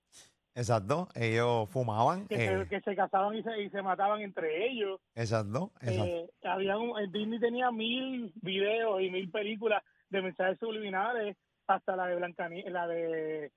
Exacto. 0.59 1.09
Ellos 1.15 1.69
fumaban. 1.71 2.27
que, 2.29 2.35
eh, 2.35 2.59
se, 2.65 2.69
que 2.69 2.81
se 2.81 2.97
casaban 2.97 3.35
y 3.37 3.43
se, 3.43 3.63
y 3.63 3.71
se 3.71 3.81
mataban 3.81 4.21
entre 4.21 4.67
ellos. 4.69 5.01
exacto. 5.15 5.73
exacto. 5.81 6.05
Eh, 6.05 6.31
había 6.45 6.77
un- 6.77 6.99
eh, 7.01 7.07
Disney 7.11 7.39
tenía 7.39 7.71
mil 7.71 8.33
videos 8.43 9.01
y 9.01 9.11
mil 9.11 9.31
películas 9.31 9.83
de 10.11 10.21
mensajes 10.23 10.59
subliminales, 10.59 11.37
hasta 11.67 11.95
la 11.97 12.07
de 12.07 12.17
Blancanieves, 12.17 12.73
la 12.73 12.87
de 12.87 13.53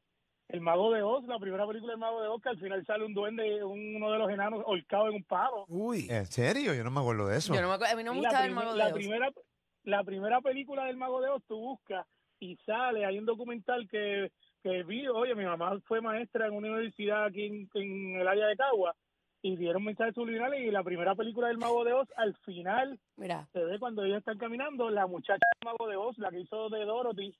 El 0.49 0.61
Mago 0.61 0.91
de 0.91 1.01
Oz, 1.01 1.25
la 1.27 1.39
primera 1.39 1.65
película 1.65 1.93
del 1.93 1.99
Mago 1.99 2.21
de 2.21 2.27
Oz, 2.27 2.41
que 2.41 2.49
al 2.49 2.59
final 2.59 2.85
sale 2.85 3.05
un 3.05 3.13
duende, 3.13 3.63
un- 3.63 3.95
uno 3.95 4.11
de 4.11 4.17
los 4.19 4.29
enanos 4.29 4.61
holcado 4.65 5.07
en 5.07 5.15
un 5.15 5.23
palo. 5.23 5.65
Uy. 5.69 6.07
¿En 6.09 6.25
serio? 6.25 6.73
Yo 6.73 6.83
no 6.83 6.91
me 6.91 6.99
acuerdo 6.99 7.27
de 7.27 7.37
eso. 7.37 7.53
Yo 7.55 7.61
no 7.61 7.69
me 7.69 7.75
acuerdo. 7.75 7.93
A 7.93 7.97
mí 7.97 8.03
no 8.03 8.13
me 8.13 8.21
la, 8.21 8.27
gustaba 8.29 8.45
el 8.45 8.51
mago 8.53 8.75
la 8.75 8.85
de 8.87 8.91
Oz. 8.91 8.97
primera 8.97 9.31
la 9.83 10.03
primera 10.03 10.41
película 10.41 10.85
del 10.85 10.97
Mago 10.97 11.21
de 11.21 11.29
Oz 11.29 11.41
tú 11.47 11.57
buscas 11.57 12.05
y 12.39 12.55
sale, 12.65 13.03
hay 13.05 13.17
un 13.17 13.25
documental 13.25 13.87
que, 13.89 14.31
que 14.63 14.83
vi, 14.83 15.07
oye, 15.07 15.35
mi 15.35 15.45
mamá 15.45 15.79
fue 15.85 16.01
maestra 16.01 16.47
en 16.47 16.53
una 16.53 16.69
universidad 16.69 17.25
aquí 17.25 17.45
en, 17.45 17.69
en 17.73 18.21
el 18.21 18.27
área 18.27 18.47
de 18.47 18.55
Cagua 18.55 18.95
y 19.41 19.55
dieron 19.55 19.83
mensajes 19.83 20.13
subliminales 20.13 20.61
y 20.61 20.71
la 20.71 20.83
primera 20.83 21.15
película 21.15 21.47
del 21.47 21.57
Mago 21.57 21.83
de 21.83 21.93
Oz 21.93 22.07
al 22.15 22.35
final 22.45 22.99
Mira. 23.17 23.47
se 23.53 23.63
ve 23.63 23.79
cuando 23.79 24.03
ellos 24.03 24.19
están 24.19 24.37
caminando, 24.37 24.89
la 24.89 25.07
muchacha 25.07 25.45
del 25.59 25.65
Mago 25.65 25.89
de 25.89 25.95
Oz, 25.95 26.17
la 26.19 26.29
que 26.29 26.41
hizo 26.41 26.69
de 26.69 26.85
Dorothy, 26.85 27.35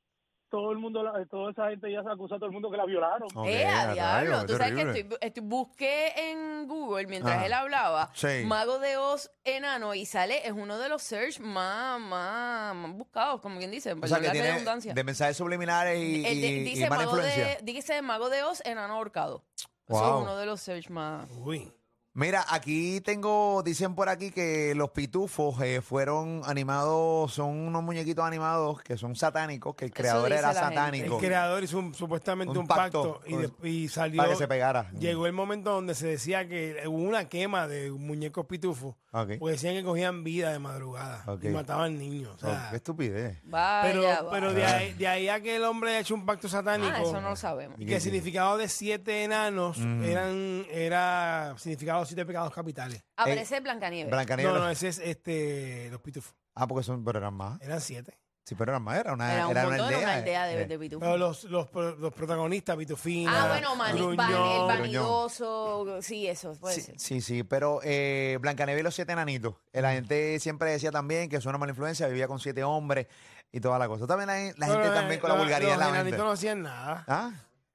todo 0.51 0.71
el 0.73 0.77
mundo, 0.77 1.01
la- 1.01 1.25
toda 1.25 1.49
esa 1.51 1.69
gente 1.69 1.89
ya 1.91 2.03
se 2.03 2.09
acusa 2.11 2.35
a 2.35 2.37
todo 2.37 2.47
el 2.47 2.51
mundo 2.51 2.69
que 2.69 2.75
la 2.77 2.85
violaron. 2.85 3.27
Ok, 3.33 3.47
eh, 3.47 3.65
a 3.65 3.93
diablo. 3.93 4.45
Tú 4.45 4.57
sabes 4.57 4.73
que 4.73 4.81
estoy, 4.81 5.17
estoy- 5.21 5.43
busqué 5.43 6.29
en 6.31 6.67
Google 6.67 7.07
mientras 7.07 7.37
Ajá. 7.37 7.45
él 7.45 7.53
hablaba. 7.53 8.11
Sí. 8.13 8.43
Mago 8.45 8.77
de 8.79 8.97
Oz 8.97 9.31
enano 9.45 9.95
y 9.95 10.05
sale, 10.05 10.45
es 10.45 10.51
uno 10.51 10.77
de 10.77 10.89
los 10.89 11.01
search 11.01 11.39
más, 11.39 11.99
más, 12.01 12.75
más 12.75 12.91
buscados, 12.93 13.39
como 13.41 13.57
quien 13.57 13.71
dice, 13.71 13.93
O 13.93 13.95
sea, 13.95 14.01
que 14.01 14.01
perdón 14.09 14.23
la 14.25 14.31
tiene 14.33 14.51
redundancia. 14.51 14.93
de 14.93 15.03
mensajes 15.05 15.37
subliminares 15.37 15.97
y, 15.97 16.25
Eh, 16.25 16.33
y- 16.33 16.41
di- 16.41 16.47
y 16.47 16.63
dice, 16.65 16.89
mala 16.89 17.05
mago 17.05 17.17
influencia. 17.17 17.45
de, 17.55 17.57
dice 17.63 18.01
Mago 18.01 18.29
de 18.29 18.43
Oz 18.43 18.61
enano 18.65 18.95
ahorcado. 18.95 19.43
Eso 19.55 19.99
Wow. 19.99 20.17
es 20.17 20.23
uno 20.23 20.37
de 20.37 20.45
los 20.45 20.61
search 20.61 20.89
más. 20.89 21.29
Uy. 21.43 21.71
Mira, 22.13 22.43
aquí 22.49 22.99
tengo, 22.99 23.63
dicen 23.63 23.95
por 23.95 24.09
aquí 24.09 24.31
que 24.31 24.75
los 24.75 24.89
pitufos 24.91 25.61
eh, 25.61 25.79
fueron 25.81 26.41
animados, 26.45 27.33
son 27.33 27.49
unos 27.67 27.81
muñequitos 27.83 28.25
animados 28.25 28.81
que 28.81 28.97
son 28.97 29.15
satánicos, 29.15 29.75
que 29.75 29.85
el 29.85 29.91
creador 29.93 30.29
era 30.33 30.53
satánico. 30.53 31.15
El 31.15 31.21
creador 31.25 31.63
hizo 31.63 31.79
un- 31.79 31.93
supuestamente 31.93 32.51
Un 32.51 32.57
un, 32.57 32.67
pacto 32.67 33.13
pacto, 33.21 33.29
y, 33.29 33.35
de- 33.37 33.69
y 33.69 33.87
salió. 33.87 34.17
para 34.17 34.29
que 34.31 34.35
se 34.35 34.47
pegara. 34.47 34.91
Llegó 34.91 35.25
el 35.25 35.31
momento 35.31 35.71
donde 35.71 35.95
se 35.95 36.07
decía 36.07 36.47
que 36.49 36.83
hubo 36.85 36.97
una 36.97 37.29
quema 37.29 37.67
de 37.69 37.91
muñecos 37.91 38.45
pitufos. 38.45 38.95
Ok. 39.13 39.31
Porque 39.39 39.53
decían 39.53 39.75
que 39.75 39.83
cogían 39.83 40.23
vida 40.23 40.51
de 40.51 40.59
madrugada 40.59 41.23
Ok. 41.27 41.43
y 41.45 41.47
mataban 41.49 41.97
niños. 41.97 42.31
o 42.43 42.47
Oh, 42.47 42.49
sea, 42.49 42.67
qué 42.71 42.75
estupidez. 42.77 43.39
Vaya, 43.43 43.81
pero 43.89 44.03
vaya. 44.03 44.23
pero 44.31 44.53
de, 44.53 44.65
ahí, 44.65 44.93
de 44.93 45.07
ahí 45.07 45.27
a 45.29 45.41
que 45.41 45.55
el 45.57 45.63
hombre 45.65 45.91
haya 45.91 45.99
hecho 45.99 46.15
un 46.15 46.25
pacto 46.25 46.47
satánico. 46.49 46.91
Ah, 46.93 47.01
eso 47.01 47.19
no 47.21 47.29
lo 47.29 47.35
sabemos. 47.35 47.79
Y 47.79 47.85
que 47.85 47.95
el 47.95 48.01
significado 48.01 48.57
de 48.57 48.67
siete 48.69 49.23
enanos 49.23 49.77
eran 49.79 50.65
era 50.71 51.55
significado 51.57 52.00
siete 52.07 52.25
pecados 52.25 52.53
capitales. 52.53 53.03
Aparece 53.15 53.59
Blancanieves. 53.59 54.11
Blancanieves. 54.11 54.53
No, 54.53 54.59
no, 54.59 54.69
ese 54.69 54.87
es 54.89 54.99
este 54.99 55.89
los 55.91 56.01
pitufos. 56.01 56.35
Ah, 56.55 56.67
porque 56.67 56.83
son, 56.83 57.03
pero 57.03 57.19
eran 57.19 57.33
más. 57.33 57.61
Eran 57.61 57.79
siete. 57.81 58.17
Sí, 58.43 58.55
pero 58.55 58.71
eran 58.71 58.81
más. 58.83 58.97
Era 58.97 59.13
una, 59.13 59.31
Era 59.33 59.45
un 59.45 59.51
era 59.51 59.67
una 59.67 59.77
montón, 59.77 59.85
aldea. 59.93 59.99
una 60.07 60.13
aldea 60.15 60.45
de, 60.47 60.61
eh. 60.61 60.65
de 60.65 60.79
pitufos. 60.79 61.05
Pero 61.05 61.17
los, 61.17 61.43
los, 61.45 61.71
los 61.73 62.11
protagonistas, 62.13 62.75
Pitufina, 62.75 63.43
Ah, 63.43 63.47
bueno, 63.49 63.75
mani- 63.75 63.97
Gruñón, 63.99 64.17
van- 64.17 64.31
el 64.31 64.37
Gruñón. 64.37 64.67
vanidoso, 64.67 66.01
sí, 66.01 66.27
eso 66.27 66.53
puede 66.59 66.75
Sí, 66.75 66.81
ser. 66.81 66.99
sí, 66.99 67.21
sí, 67.21 67.43
pero 67.43 67.79
eh, 67.83 68.37
Blancanieves 68.41 68.81
y 68.81 68.83
los 68.83 68.95
siete 68.95 69.11
enanitos. 69.11 69.55
Eh, 69.71 69.81
La 69.81 69.91
gente 69.93 70.39
siempre 70.39 70.71
decía 70.71 70.91
también 70.91 71.29
que 71.29 71.37
es 71.37 71.45
una 71.45 71.57
mala 71.57 71.69
influencia, 71.71 72.07
vivía 72.07 72.27
con 72.27 72.39
siete 72.39 72.63
hombres 72.63 73.07
y 73.51 73.59
toda 73.59 73.77
la 73.79 73.87
cosa. 73.87 74.07
También 74.07 74.27
la, 74.27 74.33
la 74.33 74.41
gente 74.41 74.81
Pero, 74.81 74.93
también 74.93 75.17
eh, 75.17 75.21
con 75.21 75.29
la 75.29 75.35
los- 75.35 75.45
vulgaridad 75.45 75.73
en 75.73 75.79
los 75.79 75.87
la 75.87 75.93
mente. 75.93 75.99
enanitos 76.09 76.25
no 76.25 76.31
hacían 76.31 76.61
nada. 76.63 77.05
¿Ah? 77.07 77.31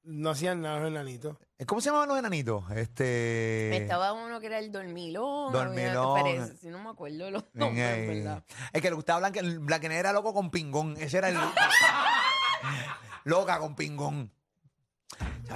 No 0.06 0.30
hacían 0.30 0.62
nada 0.62 0.78
los 0.78 0.88
enanitos. 0.88 1.36
¿Cómo 1.66 1.80
se 1.80 1.86
llamaban 1.88 2.08
los 2.08 2.18
enanitos? 2.18 2.64
Este. 2.70 3.76
Estaba 3.76 4.12
uno 4.12 4.38
que 4.40 4.46
era 4.46 4.58
el 4.60 4.70
dormilón. 4.70 5.52
Dormilón. 5.52 6.18
había- 6.20 6.46
si 6.46 6.68
no 6.68 6.78
me 6.82 6.90
acuerdo 6.90 7.30
los 7.30 7.44
nombres, 7.54 7.98
Eh, 7.98 8.06
¿verdad? 8.06 8.44
Es 8.72 8.82
que 8.82 8.88
le 8.90 8.94
gustaba 8.94 9.18
Blanca, 9.20 9.40
Blancanieves 9.42 9.98
era 10.00 10.12
loco 10.12 10.32
con 10.32 10.50
pingón. 10.50 10.96
Ese 10.98 11.18
era 11.18 11.28
el. 11.30 11.36
Loca 13.24 13.58
con 13.58 13.74
pingón. 13.74 14.30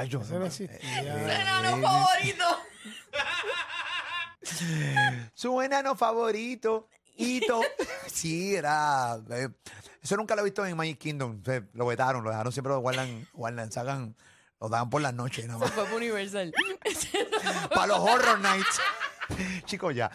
Eso 0.00 0.38
no 0.38 0.46
existía. 0.46 1.00
¡Enano 1.00 1.80
favorito! 1.86 2.44
Su 5.34 5.60
enano 5.62 5.94
favorito. 5.96 6.88
Hito. 7.16 7.60
Sí, 8.10 8.54
era. 8.56 9.18
eh, 9.30 9.48
eso 10.02 10.16
nunca 10.16 10.34
lo 10.34 10.40
he 10.40 10.44
visto 10.44 10.66
en 10.66 10.76
Magic 10.76 10.98
Kingdom. 10.98 11.42
Se- 11.44 11.68
lo 11.74 11.86
vetaron, 11.86 12.24
lo 12.24 12.30
dejaron 12.30 12.52
siempre, 12.52 12.72
lo 12.72 12.80
guardan, 12.80 13.28
guardan, 13.32 13.70
sacan, 13.70 14.16
lo 14.60 14.68
dan 14.68 14.90
por 14.90 15.00
las 15.02 15.14
noches 15.14 15.46
nada 15.46 15.58
más. 15.58 15.70
Fue 15.70 15.84
por 15.86 15.96
Universal. 15.96 16.52
Para 17.74 17.86
los 17.86 17.98
horror 17.98 18.40
nights. 18.40 18.80
Chicos, 19.64 19.94
ya. 19.94 20.10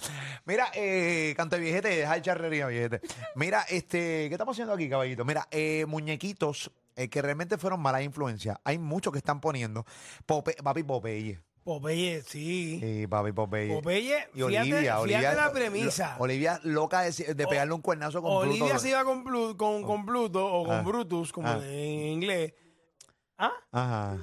Mira, 0.45 0.67
eh, 0.73 1.33
canto 1.37 1.55
de 1.55 1.61
viejete, 1.61 1.87
deja 1.89 2.13
de 2.15 2.21
charrería, 2.21 2.67
viejete. 2.67 3.01
Mira, 3.35 3.61
este, 3.69 4.27
¿qué 4.27 4.29
estamos 4.33 4.53
haciendo 4.55 4.73
aquí, 4.73 4.89
caballito? 4.89 5.23
Mira, 5.25 5.47
eh, 5.51 5.85
muñequitos 5.87 6.71
eh, 6.95 7.09
que 7.09 7.21
realmente 7.21 7.57
fueron 7.57 7.79
malas 7.81 8.03
influencias. 8.03 8.57
Hay 8.63 8.77
muchos 8.77 9.11
que 9.13 9.19
están 9.19 9.39
poniendo. 9.39 9.85
Pope, 10.25 10.55
papi 10.61 10.83
Popeye. 10.83 11.39
Popeye, 11.63 12.21
sí. 12.21 12.77
Sí, 12.79 13.07
papi 13.07 13.31
Popeye. 13.31 13.73
Popeye, 13.73 14.27
Y 14.33 14.37
fíjate, 14.37 14.43
Olivia, 14.43 14.63
fíjate 14.81 15.01
Olivia. 15.01 15.33
la 15.33 15.51
premisa. 15.51 16.15
lo- 16.17 16.23
Olivia 16.25 16.59
loca 16.63 17.01
de, 17.01 17.33
de 17.33 17.47
pegarle 17.47 17.73
un 17.73 17.81
cuernazo 17.81 18.21
con 18.21 18.31
Olivia 18.33 18.65
Pluto. 18.65 18.79
se 18.79 18.89
iba 18.89 19.03
con, 19.05 19.23
Plu- 19.25 19.55
con, 19.57 19.81
con 19.83 20.05
Pluto 20.05 20.45
o 20.45 20.65
con 20.65 20.75
Ah. 20.75 20.81
Brutus, 20.81 21.31
como 21.31 21.47
Ah. 21.47 21.59
en 21.63 22.07
inglés. 22.11 22.53
¿Ah? 23.37 23.51
Ajá. 23.71 24.17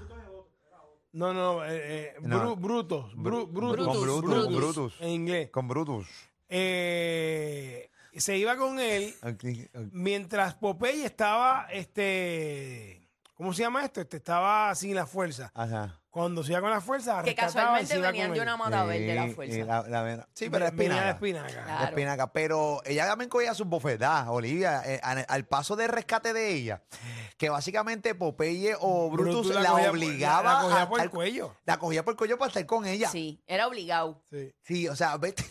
No, 1.12 1.34
no, 1.34 1.64
eh, 1.64 1.70
eh, 1.74 2.14
No. 2.22 2.56
Bru- 2.56 2.60
Brutus, 2.60 3.04
Bru- 3.14 3.46
Brutus, 3.52 3.86
Con 3.86 4.00
Brutus, 4.00 4.30
Brutus. 4.32 4.56
Brutus. 4.56 4.96
en 5.00 5.08
inglés. 5.10 5.50
Con 5.50 5.68
Brutus. 5.68 6.06
Eh, 6.48 7.90
se 8.16 8.36
iba 8.38 8.56
con 8.56 8.78
él 8.80 9.14
Aquí, 9.22 9.68
aquí. 9.74 9.88
mientras 9.92 10.54
Popeye 10.54 11.04
estaba, 11.04 11.66
este, 11.70 13.08
¿cómo 13.34 13.52
se 13.52 13.62
llama 13.62 13.84
esto? 13.84 14.00
Este, 14.00 14.18
estaba 14.18 14.74
sin 14.74 14.94
la 14.94 15.06
fuerza. 15.06 15.50
Ajá. 15.54 15.98
Cuando 16.12 16.44
se 16.44 16.52
iba 16.52 16.60
con 16.60 16.68
la 16.70 16.82
fuerza, 16.82 17.22
que 17.22 17.34
casualmente 17.34 17.86
se 17.86 17.98
iba 17.98 18.08
venían 18.08 18.34
de 18.34 18.40
una 18.42 18.58
mata 18.58 18.84
verde 18.84 19.06
de 19.06 19.14
la 19.14 19.28
Sí, 19.28 19.34
fuerza. 19.34 19.56
y 19.56 19.62
la- 19.64 19.82
la 19.88 20.02
vena- 20.02 20.28
sí, 20.34 20.50
pero 20.50 20.66
es 20.66 20.76
Venía 20.76 21.02
de 21.04 21.10
espinaca. 21.12 21.46
espinaca. 21.48 21.64
Claro. 21.64 21.84
espinaca, 21.88 22.32
pero 22.34 22.82
ella 22.84 23.06
también 23.06 23.30
cogía 23.30 23.54
sus 23.54 23.66
bofetadas, 23.66 24.28
Olivia, 24.28 24.82
eh, 24.84 25.00
al, 25.02 25.24
al 25.26 25.44
paso 25.46 25.74
de 25.74 25.88
rescate 25.88 26.34
de 26.34 26.52
ella, 26.52 26.82
que 27.38 27.48
básicamente 27.48 28.14
Popeye 28.14 28.76
o 28.78 29.08
Brutus, 29.10 29.46
Brutus 29.46 29.54
la, 29.62 29.70
cogía 29.70 29.86
por- 29.86 29.96
obligaba 29.96 30.42
la- 30.42 30.52
la 30.58 30.60
cogía 30.68 30.82
a 30.82 30.88
por 30.90 31.00
el 31.00 31.06
estar- 31.06 31.10
cuello. 31.14 31.56
La 31.64 31.78
cogía 31.78 32.04
por 32.04 32.12
el 32.12 32.18
cuello 32.18 32.36
para 32.38 32.48
estar 32.48 32.66
con 32.66 32.84
ella. 32.86 33.08
Sí, 33.08 33.38
Sí, 33.38 33.44
era 33.46 33.66
obligado. 33.66 34.22
Sí. 34.62 34.86
o 34.88 34.94
sea, 34.94 35.16
vete, 35.16 35.44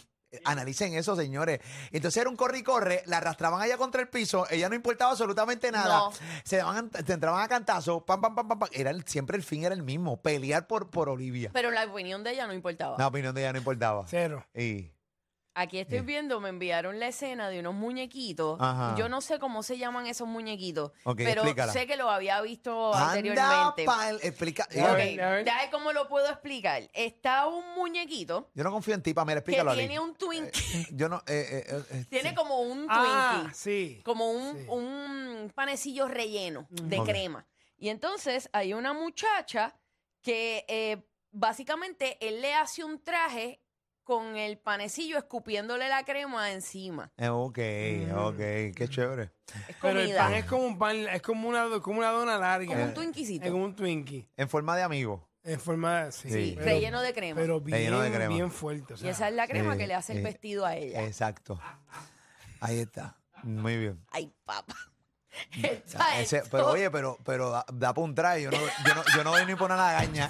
analicen 0.46 0.94
eso, 0.94 1.16
señores. 1.16 1.60
Entonces 1.92 2.22
era 2.22 2.30
un 2.30 2.36
corre 2.36 2.60
y 2.60 2.64
corre, 2.64 3.04
la 3.06 3.18
arrastraban 3.18 3.62
allá 3.62 3.78
contra 3.78 4.02
el 4.02 4.08
piso, 4.08 4.46
ella 4.50 4.70
no 4.70 4.76
importaba 4.76 5.12
absolutamente 5.12 5.72
nada. 5.72 5.98
No. 5.98 6.14
Se, 6.44 6.58
daban, 6.58 6.90
se 7.06 7.14
entraban 7.14 7.42
a 7.44 7.48
cantazos, 7.48 8.04
pam, 8.04 8.22
pam, 8.22 8.36
pam, 8.36 8.48
pam, 8.48 8.60
pam. 8.60 8.70
Era 8.72 8.90
el- 8.92 9.06
siempre 9.06 9.38
el 9.38 9.44
fin 9.44 9.64
era 9.64 9.76
el 9.76 9.84
mismo, 9.84 10.22
pelear 10.22 10.68
por, 10.68 10.90
por 10.90 11.10
Olivia. 11.10 11.50
Pero 11.54 11.72
la 11.72 11.84
opinión 11.86 12.24
de 12.24 12.32
ella 12.32 12.48
no 12.48 12.54
importaba. 12.54 12.96
La 12.98 13.08
opinión 13.08 13.36
de 13.36 13.42
ella 13.42 13.52
no 13.54 13.58
importaba. 13.60 14.06
Cero. 14.08 14.46
Y, 14.56 14.92
Aquí 15.54 15.80
estoy 15.80 16.00
Sí. 16.00 16.06
viendo, 16.06 16.40
me 16.40 16.48
enviaron 16.48 16.98
la 17.00 17.08
escena 17.10 17.50
de 17.50 17.60
unos 17.60 17.74
muñequitos. 17.74 18.58
Ajá. 18.62 18.96
Yo 18.98 19.10
no 19.10 19.20
sé 19.20 19.38
cómo 19.38 19.64
se 19.64 19.78
llaman 19.78 20.08
esos 20.08 20.26
muñequitos, 20.28 20.92
Ok, 21.04 21.18
pero 21.18 21.42
explícala. 21.42 21.74
sé 21.74 21.86
que 21.88 21.98
lo 21.98 22.10
había 22.10 22.40
visto 22.42 22.94
anda 22.94 23.08
anteriormente. 23.10 23.86
pa'l- 23.86 24.20
explica. 24.24 24.64
A 24.64 24.92
Ok, 24.92 24.96
ver, 24.98 25.22
a 25.22 25.30
ver. 25.32 25.46
déjame 25.46 25.70
cómo 25.70 25.92
lo 25.92 26.08
puedo 26.08 26.28
explicar. 26.30 26.90
Está 26.94 27.48
un 27.48 27.76
muñequito 27.76 28.50
Yo 28.54 28.64
no 28.64 28.72
confío 28.72 28.94
en 28.96 29.02
ti, 29.04 29.14
Pamela, 29.14 29.42
que 29.42 29.52
explícalo 29.52 29.72
Ali. 29.72 29.82
tiene 29.82 30.00
un 30.00 30.16
Twinkie. 30.16 30.88
Yo 30.92 31.10
no. 31.10 31.18
Eh, 31.28 31.48
eh, 31.52 31.66
eh, 31.68 31.84
eh, 31.92 32.06
tiene 32.10 32.34
como 32.34 32.62
un 32.62 32.88
Twinkie. 32.88 32.90
Ah, 32.90 33.52
sí. 33.54 34.02
como 34.06 34.32
un, 34.32 34.58
Sí. 34.58 34.66
un 34.70 35.52
panecillo 35.54 36.08
relleno 36.08 36.66
de 36.70 36.98
Ok. 37.00 37.06
crema. 37.08 37.46
Y 37.78 37.90
entonces 37.90 38.48
hay 38.54 38.74
una 38.74 38.94
muchacha 38.94 39.76
que 40.22 40.64
eh, 40.70 41.04
básicamente 41.32 42.18
él 42.26 42.42
le 42.42 42.54
hace 42.54 42.84
un 42.86 43.04
traje 43.04 43.60
con 44.12 44.36
el 44.36 44.58
panecillo 44.58 45.18
escupiéndole 45.18 45.88
la 45.88 46.04
crema 46.04 46.52
encima. 46.52 47.10
eh, 47.16 47.30
ok, 47.30 47.58
ok, 48.18 48.38
qué 48.76 48.88
chévere. 48.90 49.32
Es 49.70 49.76
Pero 49.82 50.00
el 50.02 50.08
comida. 50.08 50.18
pan 50.24 50.34
es 50.34 50.46
como 50.46 50.64
un 50.66 50.78
pan, 50.78 50.98
es 51.08 51.22
como 51.22 51.48
una, 51.48 51.80
como 51.82 52.00
una 52.00 52.10
dona 52.10 52.38
larga. 52.38 52.68
como 52.68 52.84
un 52.84 52.94
Twinkiecito. 52.94 53.46
Es 53.46 53.52
como 53.52 53.64
un 53.64 53.74
Twinkie. 53.74 54.28
En 54.36 54.50
forma 54.50 54.76
de 54.76 54.84
amigo. 54.84 55.30
En 55.44 55.62
forma 55.62 56.04
de. 56.04 56.12
Sí, 56.12 56.30
Sí. 56.30 56.54
pero- 56.58 56.66
relleno 56.66 57.02
de 57.02 57.14
crema. 57.14 57.40
Pero 57.40 57.62
bien, 57.62 57.78
Relleno 57.78 58.02
de 58.02 58.12
crema. 58.12 58.36
bien 58.36 58.52
fuerte. 58.52 58.96
o 58.96 58.98
y 59.02 59.08
esa 59.08 59.30
es 59.30 59.34
la 59.34 59.48
crema 59.48 59.74
sí, 59.74 59.80
que 59.80 59.88
le 59.88 59.94
hace 59.94 60.12
el 60.12 60.18
sí. 60.20 60.24
vestido 60.26 60.66
a 60.66 60.76
ella. 60.76 61.04
Exacto. 61.06 61.58
Ahí 62.60 62.80
está. 62.80 63.18
Muy 63.44 63.78
bien. 63.78 64.06
Ay, 64.12 64.30
papá. 64.44 64.76
Está 65.64 66.20
Ese- 66.20 66.38
esto. 66.40 66.50
pero 66.52 66.68
oye, 66.68 66.92
pero, 66.92 67.18
pero 67.24 67.50
da, 67.50 67.66
da 67.72 67.94
pa' 67.94 68.02
un 68.02 68.14
traje. 68.14 68.42
Yo 68.42 68.52
no, 68.52 68.58
yo, 68.58 68.94
no, 68.96 69.04
yo 69.16 69.24
no 69.24 69.32
doy 69.32 69.46
ni 69.46 69.56
por 69.56 69.72
una 69.72 69.78
lagaña. 69.78 70.30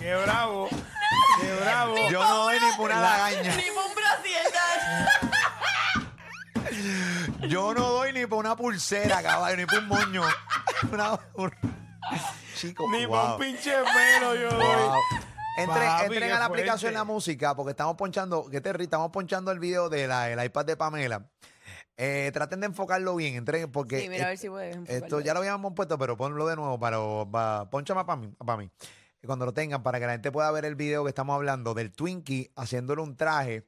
Qué 0.00 0.14
bravo. 0.16 0.68
Bravo. 1.60 1.94
Yo 2.10 2.20
no 2.22 2.36
doy 2.44 2.56
ni 2.60 2.76
por 2.76 2.90
una 2.90 3.00
lagaña. 3.00 3.56
Ni 3.56 3.62
por 3.74 3.84
un 3.86 3.94
brasier, 3.94 4.42
Yo 7.48 7.74
no 7.74 7.80
doy 7.92 8.12
ni 8.12 8.26
por 8.26 8.38
una 8.38 8.56
pulsera, 8.56 9.22
caballo, 9.22 9.56
ni 9.56 9.66
por 9.66 9.78
un 9.80 9.88
moño. 9.88 10.22
Una, 10.92 11.12
un- 11.34 11.52
Chico, 12.56 12.84
Ni 12.90 13.06
wow. 13.06 13.16
por 13.20 13.30
un 13.32 13.38
pinche 13.38 13.70
pelo 13.72 14.34
yo 14.34 14.50
doy. 14.50 14.64
Wow. 14.64 14.94
Entren, 15.58 15.86
Papi, 15.88 16.04
entren 16.06 16.28
qué 16.28 16.32
a 16.32 16.38
la 16.38 16.44
aplicación 16.46 16.78
fuerte. 16.92 16.98
La 16.98 17.04
Música 17.04 17.54
porque 17.54 17.70
estamos 17.70 17.94
ponchando, 17.96 18.46
¿qué 18.50 18.60
te 18.60 18.72
ríes? 18.72 18.86
Estamos 18.86 19.10
ponchando 19.10 19.50
el 19.52 19.58
video 19.60 19.88
del 19.88 20.10
el 20.10 20.44
iPad 20.44 20.64
de 20.64 20.76
Pamela. 20.76 21.26
Eh, 21.96 22.30
traten 22.32 22.60
de 22.60 22.66
enfocarlo 22.66 23.14
bien, 23.16 23.34
entren 23.36 23.70
porque 23.70 24.00
Sí, 24.00 24.08
mira 24.08 24.24
a 24.24 24.28
ver 24.30 24.38
si 24.38 24.48
puedes. 24.48 24.74
esto 24.76 24.92
enfocarlo. 24.92 25.20
ya 25.20 25.34
lo 25.34 25.40
habíamos 25.40 25.72
puesto, 25.74 25.98
pero 25.98 26.16
ponlo 26.16 26.46
de 26.48 26.56
nuevo 26.56 26.80
para, 26.80 26.98
para 27.30 27.70
ponchame 27.70 28.04
para 28.04 28.16
mí, 28.16 28.28
para 28.44 28.56
mí. 28.56 28.70
Cuando 29.26 29.46
lo 29.46 29.54
tengan, 29.54 29.82
para 29.82 30.00
que 30.00 30.06
la 30.06 30.12
gente 30.12 30.32
pueda 30.32 30.50
ver 30.50 30.64
el 30.64 30.74
video 30.74 31.04
que 31.04 31.08
estamos 31.10 31.34
hablando 31.34 31.74
del 31.74 31.92
Twinkie 31.92 32.50
haciéndole 32.56 33.02
un 33.02 33.16
traje. 33.16 33.64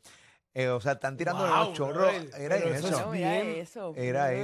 Eh, 0.57 0.69
o 0.69 0.81
sea, 0.81 0.93
están 0.93 1.17
tirando 1.17 1.45
Wow, 1.47 1.57
los 1.67 1.73
chorros. 1.75 2.13
Era 2.39 2.57
eso 2.57 2.89
eso. 2.89 3.01
No, 3.07 3.11
bien. 3.11 3.49
eso. 3.57 3.93
Era 3.97 4.27
ahí. 4.27 4.39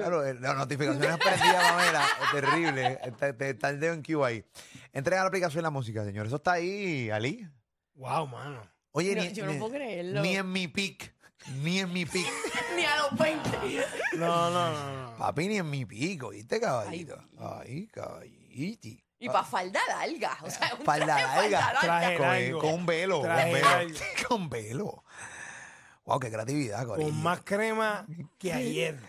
Claro, 0.00 0.24
eh, 0.26 0.34
las 0.34 0.56
notificaciones 0.56 1.18
prendidas, 1.18 1.70
Pamela. 1.70 2.04
Es 2.24 2.30
terrible. 2.40 2.98
Está, 3.04 3.36
te- 3.36 3.50
está 3.50 3.70
el 3.70 3.78
dedo 3.80 3.92
en 3.94 4.02
Q 4.02 4.24
ahí. 4.24 4.44
Entrega 4.92 5.22
la 5.22 5.28
aplicación 5.28 5.62
la 5.62 5.70
música, 5.70 6.04
señor. 6.04 6.26
Eso 6.26 6.36
está 6.36 6.52
ahí, 6.52 7.10
Ali. 7.10 7.46
Wow, 7.94 8.26
mano. 8.26 8.68
Oye, 8.90 9.14
No, 9.14 9.22
ni, 9.22 9.32
yo 9.32 9.46
no 9.46 9.52
ni- 9.52 9.58
puedo 9.58 9.72
creerlo. 9.72 10.20
ni 10.22 10.36
en 10.36 10.50
mi 10.50 10.66
pic. 10.68 11.14
Ni 11.62 11.78
en 11.80 11.92
mi 11.92 12.06
pic. 12.06 12.26
Ni 12.76 12.84
a 12.84 12.96
los 13.02 13.18
20. 13.18 13.50
No, 14.14 14.50
no, 14.50 14.72
no. 14.72 15.02
no. 15.10 15.16
Papi, 15.18 15.46
ni 15.46 15.58
en 15.58 15.68
mi 15.70 15.84
pico, 15.84 16.30
¿viste, 16.30 16.58
caballito? 16.60 17.16
Ay, 17.38 17.86
caballiti. 17.88 19.04
Y 19.22 19.28
para 19.28 19.44
falda 19.44 19.80
larga. 19.88 20.36
O 20.42 20.50
sea, 20.50 20.74
un 20.78 20.84
Falda 20.84 21.06
traje 21.16 21.42
de 21.42 21.50
larga. 21.50 21.80
Traje 21.80 22.16
Con, 22.16 22.26
largo. 22.26 22.58
con 22.60 22.74
un 22.74 22.86
velo. 22.86 23.14
Con 23.20 23.24
Traje 23.24 23.52
velo. 23.52 23.68
largo. 23.70 23.94
con 24.28 24.48
velo. 24.50 25.04
Wow, 26.04 26.18
qué 26.18 26.30
creatividad, 26.32 26.84
corillo. 26.84 27.08
Con 27.08 27.22
más 27.22 27.40
crema 27.42 28.04
que 28.38 28.52
ayer. 28.52 28.98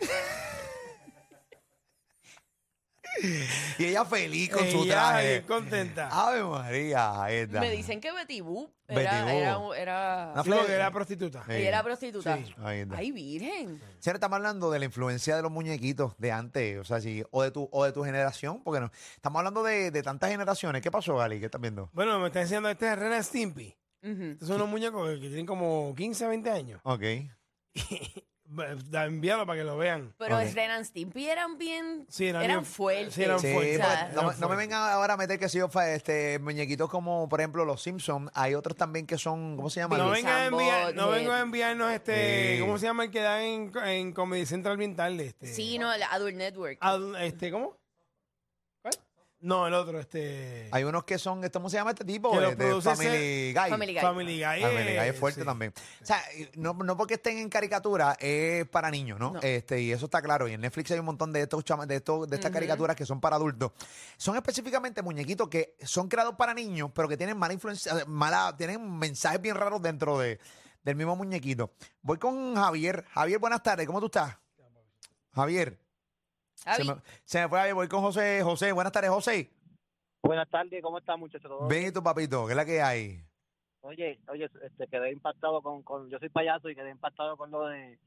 Y 3.78 3.84
ella 3.86 4.04
feliz 4.04 4.50
con 4.50 4.66
su 4.70 4.84
Ella 4.84 4.94
traje. 4.94 5.28
bien 5.32 5.42
contenta. 5.42 6.08
Ave 6.10 6.44
María, 6.44 7.22
ahí 7.22 7.36
está. 7.36 7.60
Me 7.60 7.70
dicen 7.70 8.00
que 8.00 8.12
Betty 8.12 8.40
Boop 8.40 8.70
Betty 8.86 9.00
era, 9.00 9.34
era, 9.34 9.56
Boop. 9.56 9.74
era, 9.74 10.30
Una 10.34 10.44
Sí, 10.44 10.50
porque 10.50 10.72
era 10.72 10.90
prostituta. 10.90 11.42
Sí. 11.46 11.52
ella 11.52 11.68
era 11.68 11.82
prostituta. 11.82 12.36
Sí. 12.36 12.54
Ahí 12.62 12.80
está. 12.80 12.96
Ay, 12.96 13.10
virgen. 13.12 13.80
Señor, 13.98 14.16
estamos 14.16 14.36
hablando 14.36 14.70
de 14.70 14.78
la 14.78 14.84
influencia 14.84 15.36
de 15.36 15.42
los 15.42 15.50
muñequitos 15.50 16.14
de 16.18 16.32
antes, 16.32 16.78
o 16.78 16.84
sea, 16.84 17.00
sí, 17.00 17.24
o 17.30 17.42
de 17.42 17.50
tu, 17.50 17.68
o 17.72 17.84
de 17.84 17.92
tu 17.92 18.04
generación, 18.04 18.62
porque 18.62 18.80
no. 18.80 18.90
Estamos 19.16 19.38
hablando 19.40 19.62
de, 19.62 19.90
de 19.90 20.02
tantas 20.02 20.30
generaciones. 20.30 20.82
¿Qué 20.82 20.90
pasó, 20.90 21.16
Gali? 21.16 21.38
¿Qué 21.40 21.46
estás 21.46 21.60
viendo? 21.60 21.88
Bueno, 21.92 22.18
me 22.20 22.26
está 22.28 22.40
diciendo 22.40 22.68
este 22.68 22.92
es 22.92 22.98
Ren 22.98 23.12
and 23.12 23.24
Stimpy. 23.24 23.76
Ujú. 24.02 24.22
Estos 24.32 24.48
son 24.48 24.56
unos 24.56 24.68
muñecos 24.68 25.08
que 25.14 25.16
tienen 25.28 25.46
como 25.46 25.94
15, 25.96 26.26
20 26.28 26.50
años. 26.50 26.80
Ok. 26.84 27.02
Da- 28.90 29.04
Envíalo 29.06 29.46
para 29.46 29.58
que 29.58 29.64
lo 29.64 29.76
vean. 29.76 30.12
Pero 30.18 30.36
Ok. 30.38 30.44
Ren 30.54 30.70
and 30.70 30.84
Stimpy 30.84 31.28
eran 31.28 31.58
bien. 31.58 32.06
Sí, 32.08 32.26
eran 32.28 32.42
eran 32.42 32.58
bien- 32.60 32.64
fuertes. 32.64 33.14
sí, 33.14 33.22
eran 33.22 33.38
Sí, 33.40 33.52
fuertes. 33.52 33.80
O 33.80 33.82
sea, 33.82 34.00
porque 34.10 34.14
no, 34.14 34.22
me- 34.32 34.36
no 34.38 34.48
me 34.48 34.56
vengan 34.56 34.90
ahora 34.92 35.14
a 35.14 35.16
meter 35.16 35.38
que 35.38 35.48
si 35.48 35.58
yo 35.58 35.68
fa- 35.68 35.90
este, 35.92 36.38
muñequitos 36.38 36.88
como, 36.90 37.28
por 37.28 37.40
ejemplo, 37.40 37.64
los 37.64 37.82
Simpsons. 37.82 38.30
Hay 38.34 38.54
otros 38.54 38.76
también 38.76 39.06
que 39.06 39.18
son, 39.18 39.56
¿cómo 39.56 39.70
se 39.70 39.80
llaman? 39.80 39.98
No 39.98 40.10
vengan 40.10 40.34
a 40.34 40.46
enviar, 40.46 40.94
no 40.94 41.10
vengan 41.10 41.32
a 41.34 41.40
enviarnos 41.40 41.92
este, 41.92 42.54
Sí. 42.56 42.60
¿cómo 42.60 42.78
se 42.78 42.86
llama 42.86 43.04
el 43.04 43.10
que 43.10 43.20
da 43.20 43.42
en, 43.42 43.72
en 43.84 44.12
Comedy 44.12 44.46
Central 44.46 44.76
bien 44.76 44.94
tarde? 44.96 45.26
Este, 45.26 45.46
Sí, 45.46 45.78
no, 45.78 45.94
la 45.96 46.06
Adult 46.06 46.36
Network. 46.36 46.78
Ad- 46.80 47.22
este, 47.24 47.50
¿cómo? 47.50 47.76
No, 49.44 49.66
el 49.66 49.74
otro, 49.74 50.00
este. 50.00 50.68
Hay 50.72 50.84
unos 50.84 51.04
que 51.04 51.18
son, 51.18 51.42
¿cómo 51.50 51.68
se 51.68 51.76
llama 51.76 51.90
este 51.90 52.02
tipo? 52.06 52.30
Que 52.30 52.36
lo 52.40 52.48
De- 52.50 52.56
de 52.56 52.64
produce 52.64 52.88
Family 52.96 53.52
Guy. 53.52 53.70
Family 53.70 53.92
Guy. 53.92 54.00
Family 54.00 54.32
Guy. 54.42 54.60
Family 54.62 54.82
Guy 54.84 54.96
eh, 54.96 55.08
es 55.10 55.18
fuerte 55.18 55.40
sí. 55.40 55.46
también. 55.46 55.74
O 56.02 56.06
sea, 56.06 56.22
no, 56.54 56.72
no 56.72 56.96
porque 56.96 57.14
estén 57.14 57.36
en 57.36 57.50
caricatura, 57.50 58.16
es 58.18 58.66
para 58.68 58.90
niños, 58.90 59.20
¿no? 59.20 59.32
No. 59.32 59.40
Este, 59.42 59.82
y 59.82 59.92
eso 59.92 60.06
está 60.06 60.22
claro. 60.22 60.48
Y 60.48 60.54
en 60.54 60.62
Netflix 60.62 60.90
hay 60.92 60.98
un 60.98 61.04
montón 61.04 61.30
de 61.30 61.42
estos 61.42 61.62
chama- 61.62 61.84
de 61.84 61.96
estos, 61.96 62.26
de 62.26 62.36
estas 62.36 62.50
caricaturas 62.50 62.96
que 62.96 63.04
son 63.04 63.20
para 63.20 63.36
adultos. 63.36 63.72
Son 64.16 64.34
específicamente 64.34 65.02
muñequitos 65.02 65.48
que 65.50 65.76
son 65.82 66.08
creados 66.08 66.36
para 66.36 66.54
niños, 66.54 66.90
pero 66.94 67.06
que 67.06 67.18
tienen 67.18 67.36
mala 67.36 67.52
influencia, 67.52 67.92
eh, 68.00 68.04
mala, 68.06 68.54
tienen 68.56 68.98
mensajes 68.98 69.42
bien 69.42 69.56
raros 69.56 69.82
dentro 69.82 70.18
de, 70.18 70.38
del 70.82 70.96
mismo 70.96 71.16
muñequito. 71.16 71.70
Voy 72.00 72.16
con 72.16 72.54
Javier. 72.54 73.04
Javier, 73.12 73.38
buenas 73.38 73.62
tardes. 73.62 73.86
¿Cómo 73.86 74.00
tú 74.00 74.06
estás? 74.06 74.38
Javier. 75.34 75.83
Se 76.64 76.70
Javi, 76.84 76.88
me, 76.88 76.94
se 77.24 77.40
me 77.42 77.48
fue 77.48 77.58
Javier. 77.58 77.74
Voy 77.74 77.88
con 77.88 78.00
José. 78.00 78.42
José, 78.42 78.72
buenas 78.72 78.92
tardes, 78.92 79.10
José. 79.10 79.50
Buenas 80.22 80.48
tardes, 80.48 80.82
¿cómo 80.82 80.98
están 80.98 81.20
muchachos? 81.20 81.50
¿Todo 81.50 81.68
Ven 81.68 81.88
y 81.88 81.92
tu 81.92 82.02
papito, 82.02 82.46
¿qué 82.46 82.52
es 82.52 82.56
la 82.56 82.64
que 82.64 82.80
hay? 82.80 83.20
Oye, 83.82 84.18
oye, 84.28 84.48
este, 84.62 84.86
quedé 84.88 85.12
impactado 85.12 85.60
con, 85.60 85.82
con, 85.82 86.08
yo 86.08 86.18
soy 86.18 86.30
payaso 86.30 86.70
y 86.70 86.74
quedé 86.74 86.90
impactado 86.90 87.36
con 87.36 87.50
lo 87.50 87.66
de, 87.66 87.98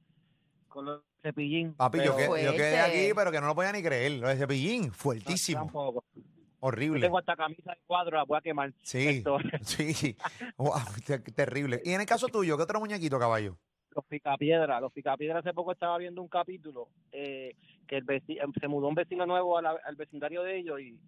con 0.68 0.86
lo 0.86 0.98
de 0.98 1.04
cepillín. 1.22 1.76
Papi, 1.76 2.00
yo, 2.04 2.16
que- 2.16 2.44
yo 2.44 2.54
quedé 2.54 2.80
aquí, 2.80 3.14
pero 3.16 3.32
que 3.32 3.40
no 3.40 3.46
lo 3.46 3.54
podía 3.54 3.72
ni 3.72 3.84
creer. 3.84 4.14
Lo 4.14 4.28
de 4.30 4.36
cepillín, 4.38 4.92
fuertísimo. 4.92 5.66
Tampoco. 5.66 6.04
Yo 6.16 6.22
Horrible. 6.62 7.00
tengo 7.02 7.20
hasta 7.20 7.36
camisa 7.36 7.72
de 7.74 7.78
cuadro, 7.86 8.18
la 8.18 8.24
voy 8.24 8.40
a 8.40 8.42
quemar. 8.42 8.74
Sí, 8.82 9.08
Esto, 9.08 9.38
sí. 9.62 10.18
Wow, 10.58 10.74
te- 11.06 11.20
terrible. 11.20 11.80
Y 11.86 11.92
en 11.94 12.02
el 12.02 12.08
caso 12.08 12.28
tuyo, 12.30 12.58
¿qué 12.58 12.64
otro 12.64 12.80
muñequito, 12.80 13.20
caballo? 13.20 13.60
los 13.92 14.06
picapiedras, 14.06 14.80
los 14.80 14.92
picapiedras 14.94 15.40
hace 15.44 15.56
poco 15.56 15.72
estaba 15.72 15.98
viendo 15.98 16.22
un 16.22 16.28
capítulo 16.28 16.88
eh, 17.12 17.56
que 17.88 17.98
el 17.98 18.06
veci- 18.06 18.40
se 18.60 18.68
mudó 18.68 18.88
un 18.88 18.96
vecino 18.96 19.26
nuevo 19.26 19.58
a 19.58 19.62
la- 19.62 19.80
al 19.86 19.96
vecindario 19.96 20.44
de 20.44 20.58
ellos 20.60 20.80
y, 20.82 21.00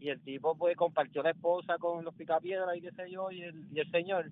y 0.00 0.10
el 0.10 0.20
tipo 0.22 0.56
pues 0.56 0.76
compartió 0.76 1.22
la 1.22 1.30
esposa 1.30 1.76
con 1.78 2.04
los 2.04 2.14
picapiedras 2.14 2.76
y 2.76 2.80
qué 2.82 2.92
sé 2.92 3.10
yo 3.10 3.30
y 3.30 3.42
el, 3.42 3.66
y 3.72 3.80
el 3.80 3.90
señor 3.90 4.26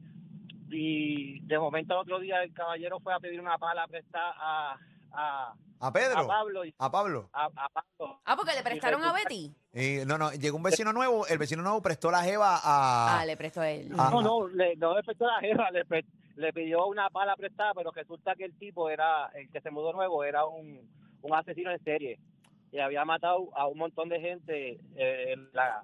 y 0.68 1.40
de 1.46 1.58
momento 1.58 1.94
al 1.94 2.00
otro 2.00 2.18
día 2.18 2.42
el 2.42 2.52
caballero 2.52 2.98
fue 3.00 3.14
a 3.14 3.20
pedir 3.20 3.40
una 3.40 3.56
pala 3.58 3.86
prestada 3.86 4.34
a, 4.36 4.78
a, 5.12 5.54
¿A 5.80 5.86
a 5.88 5.92
Pedro? 5.92 6.26
Pablo 6.26 6.64
y 6.64 6.74
¿A 6.78 6.90
Pablo? 6.90 7.30
a, 7.32 7.44
a 7.46 7.68
Pablo 7.68 8.20
ah, 8.24 8.34
porque 8.36 8.52
le 8.54 8.62
prestaron 8.62 9.02
a 9.04 9.12
Betty. 9.12 9.54
Y, 9.74 10.04
no, 10.06 10.16
no, 10.18 10.32
llegó 10.32 10.56
un 10.56 10.62
vecino 10.62 10.92
nuevo, 10.92 11.26
el 11.26 11.38
vecino 11.38 11.62
nuevo 11.62 11.82
prestó 11.82 12.10
la 12.10 12.22
jeva 12.22 12.56
a... 12.56 13.20
Ah, 13.20 13.26
le 13.26 13.36
prestó 13.36 13.60
a 13.60 13.70
él. 13.70 13.90
Ah. 13.96 14.08
No, 14.10 14.22
no, 14.22 14.48
le, 14.48 14.74
no 14.76 14.96
le 14.96 15.02
prestó 15.02 15.26
la 15.26 15.38
jefa, 15.40 15.70
le, 15.70 15.84
pre- 15.84 16.06
le 16.36 16.52
pidió 16.52 16.86
una 16.86 17.10
pala 17.10 17.36
prestada, 17.36 17.74
pero 17.74 17.90
resulta 17.92 18.34
que 18.34 18.44
el 18.44 18.54
tipo 18.58 18.88
era, 18.88 19.26
el 19.34 19.50
que 19.50 19.60
se 19.60 19.70
mudó 19.70 19.92
nuevo, 19.92 20.24
era 20.24 20.46
un, 20.46 20.80
un 21.22 21.34
asesino 21.34 21.70
en 21.70 21.82
serie. 21.84 22.18
Y 22.72 22.80
había 22.80 23.04
matado 23.04 23.48
a 23.56 23.68
un 23.68 23.78
montón 23.78 24.08
de 24.08 24.20
gente 24.20 24.72
eh, 24.96 25.32
en 25.32 25.48
la, 25.54 25.80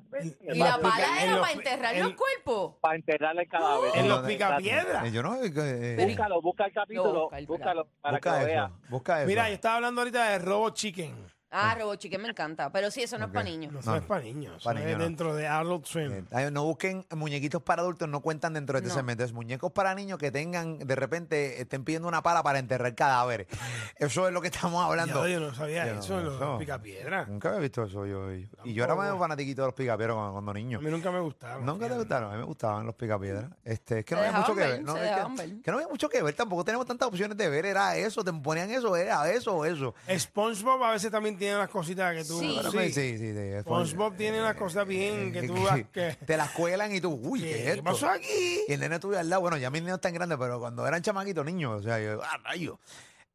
Y 0.52 0.58
la 0.58 0.78
pala 0.78 1.22
en 1.22 1.22
era 1.22 1.32
los- 1.32 1.40
para 1.40 1.52
enterrar 1.52 1.94
en- 1.94 2.02
los 2.02 2.12
cuerpos. 2.14 2.74
para 2.82 2.96
enterrarle 2.96 3.42
el 3.42 3.48
cadáver. 3.48 3.90
En 3.94 4.08
los 4.08 4.20
picapiedras. 4.22 5.04
Eh, 5.06 5.12
Yo 5.12 5.22
no... 5.22 5.36
eh, 5.42 5.50
Pero- 5.54 6.08
Búscalo, 6.08 6.42
busca 6.42 6.64
el 6.66 6.72
capítulo, 6.72 7.20
busca 7.22 7.38
el 7.38 7.46
búscalo 7.46 7.88
para 8.00 8.16
busca 8.18 8.30
que 8.30 8.36
lo 8.36 8.36
eso, 8.42 8.46
veas. 8.46 8.90
busca 8.90 9.18
eso. 9.20 9.28
Mira, 9.28 9.48
yo 9.48 9.54
estaba 9.54 9.76
hablando 9.76 10.00
ahorita 10.00 10.30
de 10.30 10.38
Robot 10.40 10.74
Chicken. 10.74 11.14
Ah, 11.52 11.74
Robo 11.78 11.94
Chicken 11.96 12.20
me 12.22 12.28
encanta. 12.30 12.70
Pero 12.72 12.90
sí, 12.90 13.02
eso 13.02 13.18
no 13.18 13.26
Ok. 13.26 13.30
es 13.30 13.34
para 13.34 13.44
niños. 13.44 13.72
No, 13.72 13.80
eso 13.80 13.90
No, 13.90 13.96
es 13.96 14.02
para 14.04 14.22
niños. 14.22 14.56
Eso 14.56 14.64
para 14.64 14.78
es 14.80 14.84
niños 14.86 14.98
no. 14.98 15.04
dentro 15.04 15.34
de 15.34 15.46
Adult 15.46 15.84
Swim. 15.86 16.12
Eh, 16.12 16.24
ay, 16.32 16.50
no 16.50 16.64
busquen 16.64 17.04
muñequitos 17.14 17.62
para 17.62 17.82
adultos, 17.82 18.08
no 18.08 18.20
cuentan 18.20 18.54
dentro 18.54 18.72
de 18.74 18.78
este 18.78 18.88
No. 18.88 18.94
segmento. 18.94 19.22
Es 19.24 19.32
muñecos 19.32 19.70
para 19.72 19.94
niños 19.94 20.18
que 20.18 20.30
tengan, 20.30 20.78
de 20.78 20.94
repente, 20.96 21.60
estén 21.60 21.84
pidiendo 21.84 22.08
una 22.08 22.22
pala 22.22 22.42
para 22.42 22.58
enterrar 22.58 22.94
cadáveres. 22.94 23.46
Eso 23.96 24.26
es 24.26 24.32
lo 24.34 24.40
que 24.40 24.48
estamos 24.48 24.84
hablando. 24.84 25.26
Ya, 25.26 25.32
yo 25.34 25.40
no 25.40 25.54
sabía 25.54 25.86
Yo 25.86 25.94
no, 25.94 26.00
eso, 26.00 26.20
los 26.20 26.34
eso. 26.36 26.58
picapiedras. 26.58 27.28
Nunca 27.28 27.48
había 27.48 27.60
visto 27.60 27.84
eso 27.84 28.06
yo. 28.06 28.32
Y, 28.32 28.48
y 28.64 28.72
yo 28.74 28.84
era 28.84 28.88
Tampoco. 28.92 29.02
medio 29.08 29.18
fanatiquito 29.18 29.62
de 29.62 29.66
los 29.68 29.74
picapiedras 29.74 30.14
cuando, 30.16 30.32
cuando 30.32 30.50
A 30.50 30.54
niño. 30.54 30.80
mí 30.80 30.90
nunca 30.90 31.10
me 31.10 31.20
gustaron. 31.20 31.64
¿Nunca 31.66 31.80
te 31.80 31.84
fíjate. 31.84 31.98
gustaron? 31.98 32.28
A 32.30 32.32
mí 32.32 32.38
me 32.38 32.44
gustaban 32.46 32.86
los 32.86 32.94
picapiedras. 32.94 33.50
Este, 33.64 33.98
es 34.00 34.04
que 34.04 34.14
Se 34.14 34.20
no 34.20 34.26
había 34.26 34.38
mucho 34.40 34.54
que 34.54 34.60
ver, 34.60 34.70
ver. 34.70 34.82
No, 34.82 34.94
se 34.94 35.04
es 35.04 35.10
que- 35.16 35.46
ver. 35.46 35.62
que 35.62 35.70
no 35.70 35.76
había 35.76 35.88
mucho 35.88 36.08
que 36.08 36.22
ver. 36.22 36.34
Tampoco 36.34 36.64
tenemos 36.64 36.86
tantas 36.86 37.08
opciones 37.08 37.36
de 37.36 37.48
ver. 37.48 37.66
Era 37.66 37.96
eso, 37.96 38.24
te 38.24 38.32
ponían 38.32 38.70
eso, 38.70 38.96
era 38.96 39.30
eso 39.30 39.54
o 39.56 39.64
eso. 39.64 39.94
SpongeBob 40.18 40.82
a 40.84 40.92
veces 40.92 41.10
también 41.10 41.36
tiene 41.42 41.56
unas 41.56 41.70
cositas 41.70 42.14
que 42.14 42.24
tú. 42.24 42.38
Sí. 42.38 42.56
Pues, 42.72 42.94
sí, 42.94 43.18
sí. 43.18 43.26
de- 43.32 43.62
SpongeBob 43.62 44.14
tiene 44.16 44.38
unas 44.40 44.54
cosas 44.54 44.86
bien 44.86 45.32
que 45.32 45.42
tú. 45.48 45.54
que- 45.74 45.86
que- 45.90 46.24
te 46.24 46.36
las 46.36 46.50
cuelan 46.52 46.94
y 46.94 47.00
tú, 47.00 47.18
uy, 47.20 47.40
¿qué, 47.40 47.50
es 47.50 47.56
¿Qué 47.64 47.70
esto? 47.72 47.82
pasó 47.82 48.08
aquí? 48.08 48.60
Y 48.68 48.72
el 48.72 48.78
nene 48.78 49.00
tuyo 49.00 49.18
al 49.18 49.28
lado, 49.28 49.42
bueno, 49.42 49.56
ya 49.56 49.68
mis 49.68 49.82
niños 49.82 49.96
están 49.96 50.14
grandes, 50.14 50.38
pero 50.38 50.60
cuando 50.60 50.86
eran 50.86 51.02
chamaquitos 51.02 51.44
niños, 51.44 51.80
o 51.80 51.82
sea, 51.82 51.98
yo, 52.00 52.22
ah, 52.22 52.38
rayo. 52.44 52.78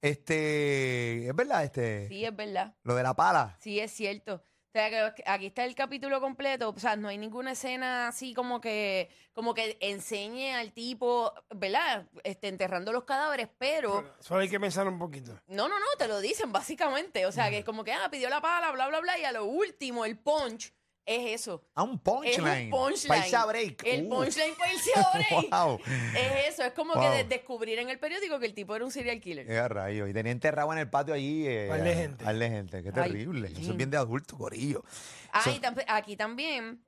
Este, 0.01 1.27
es 1.27 1.36
verdad, 1.36 1.63
este, 1.65 2.08
Sí, 2.08 2.23
es 2.23 2.36
verdad. 2.36 2.73
lo 2.84 2.95
de 2.95 3.03
la 3.03 3.13
pala. 3.13 3.58
Sí, 3.60 3.79
es 3.79 3.91
cierto. 3.91 4.41
O 4.77 4.79
sea, 4.79 5.11
que 5.11 5.23
aquí 5.25 5.47
está 5.47 5.65
el 5.65 5.73
capítulo 5.73 6.21
completo. 6.21 6.69
O 6.69 6.77
sea, 6.77 6.95
no 6.95 7.07
hay 7.07 7.17
ninguna 7.17 7.53
escena 7.53 8.09
así 8.09 8.35
como 8.35 8.61
que, 8.61 9.09
como 9.33 9.55
que 9.55 9.75
enseñe 9.81 10.53
al 10.53 10.71
tipo, 10.71 11.33
¿verdad? 11.49 12.05
Este, 12.23 12.47
enterrando 12.47 12.93
los 12.93 13.03
cadáveres, 13.03 13.49
pero 13.57 14.07
Solo 14.19 14.41
hay 14.41 14.49
que 14.49 14.59
pensar 14.59 14.87
un 14.87 14.99
poquito. 14.99 15.31
no, 15.47 15.67
no, 15.67 15.79
no, 15.79 15.85
te 15.97 16.07
lo 16.07 16.19
dicen 16.19 16.51
básicamente. 16.51 17.25
O 17.25 17.31
sea, 17.31 17.49
que 17.49 17.57
es 17.57 17.65
como 17.65 17.83
que, 17.83 17.91
ah, 17.91 18.07
pidió 18.11 18.29
la 18.29 18.39
pala, 18.39 18.71
bla, 18.71 18.87
bla, 18.87 18.99
bla, 18.99 19.17
y 19.17 19.23
a 19.23 19.31
lo 19.31 19.45
último, 19.45 20.05
el 20.05 20.15
punch 20.15 20.71
es 21.08 21.41
eso. 21.41 21.63
Ah, 21.74 21.84
un 21.84 21.93
Es 21.96 22.02
punchline. 22.02 22.65
un 22.65 22.70
punchline. 22.70 23.08
Paisa 23.22 23.46
break. 23.46 23.84
El 23.86 24.06
Uh, 24.06 24.10
punchline 24.10 24.54
paisa 24.56 25.10
break. 25.13 25.50
Wow. 25.52 25.80
Es 26.15 26.54
eso, 26.54 26.63
es 26.63 26.74
como 26.74 26.93
Wow. 26.93 27.02
que 27.04 27.10
de- 27.10 27.24
descubrir 27.24 27.80
en 27.80 27.89
el 27.89 27.98
periódico 27.98 28.38
que 28.39 28.46
el 28.46 28.54
tipo 28.54 28.76
era 28.76 28.84
un 28.86 28.91
serial 28.91 29.20
killer. 29.22 29.48
Qué 29.48 29.67
rayo. 29.67 30.06
Y 30.08 30.13
tenía 30.13 30.32
enterrado 30.32 30.72
en 30.74 30.80
el 30.80 30.89
patio 30.89 31.13
allí. 31.13 31.48
Eh, 31.48 31.67
de 31.72 31.96
gente. 31.96 32.26
de 32.34 32.50
gente. 32.50 32.84
Qué 32.84 32.89
Ay, 32.89 32.93
terrible. 32.93 33.48
Eso 33.48 33.72
es 33.72 33.78
bien 33.78 33.89
de 33.89 33.98
adulto, 33.98 34.38
corillo. 34.38 34.84
Ah, 35.32 35.41
So- 35.43 35.52
y 35.52 35.60
tam- 35.60 35.84
aquí 35.88 36.15
también 36.15 36.84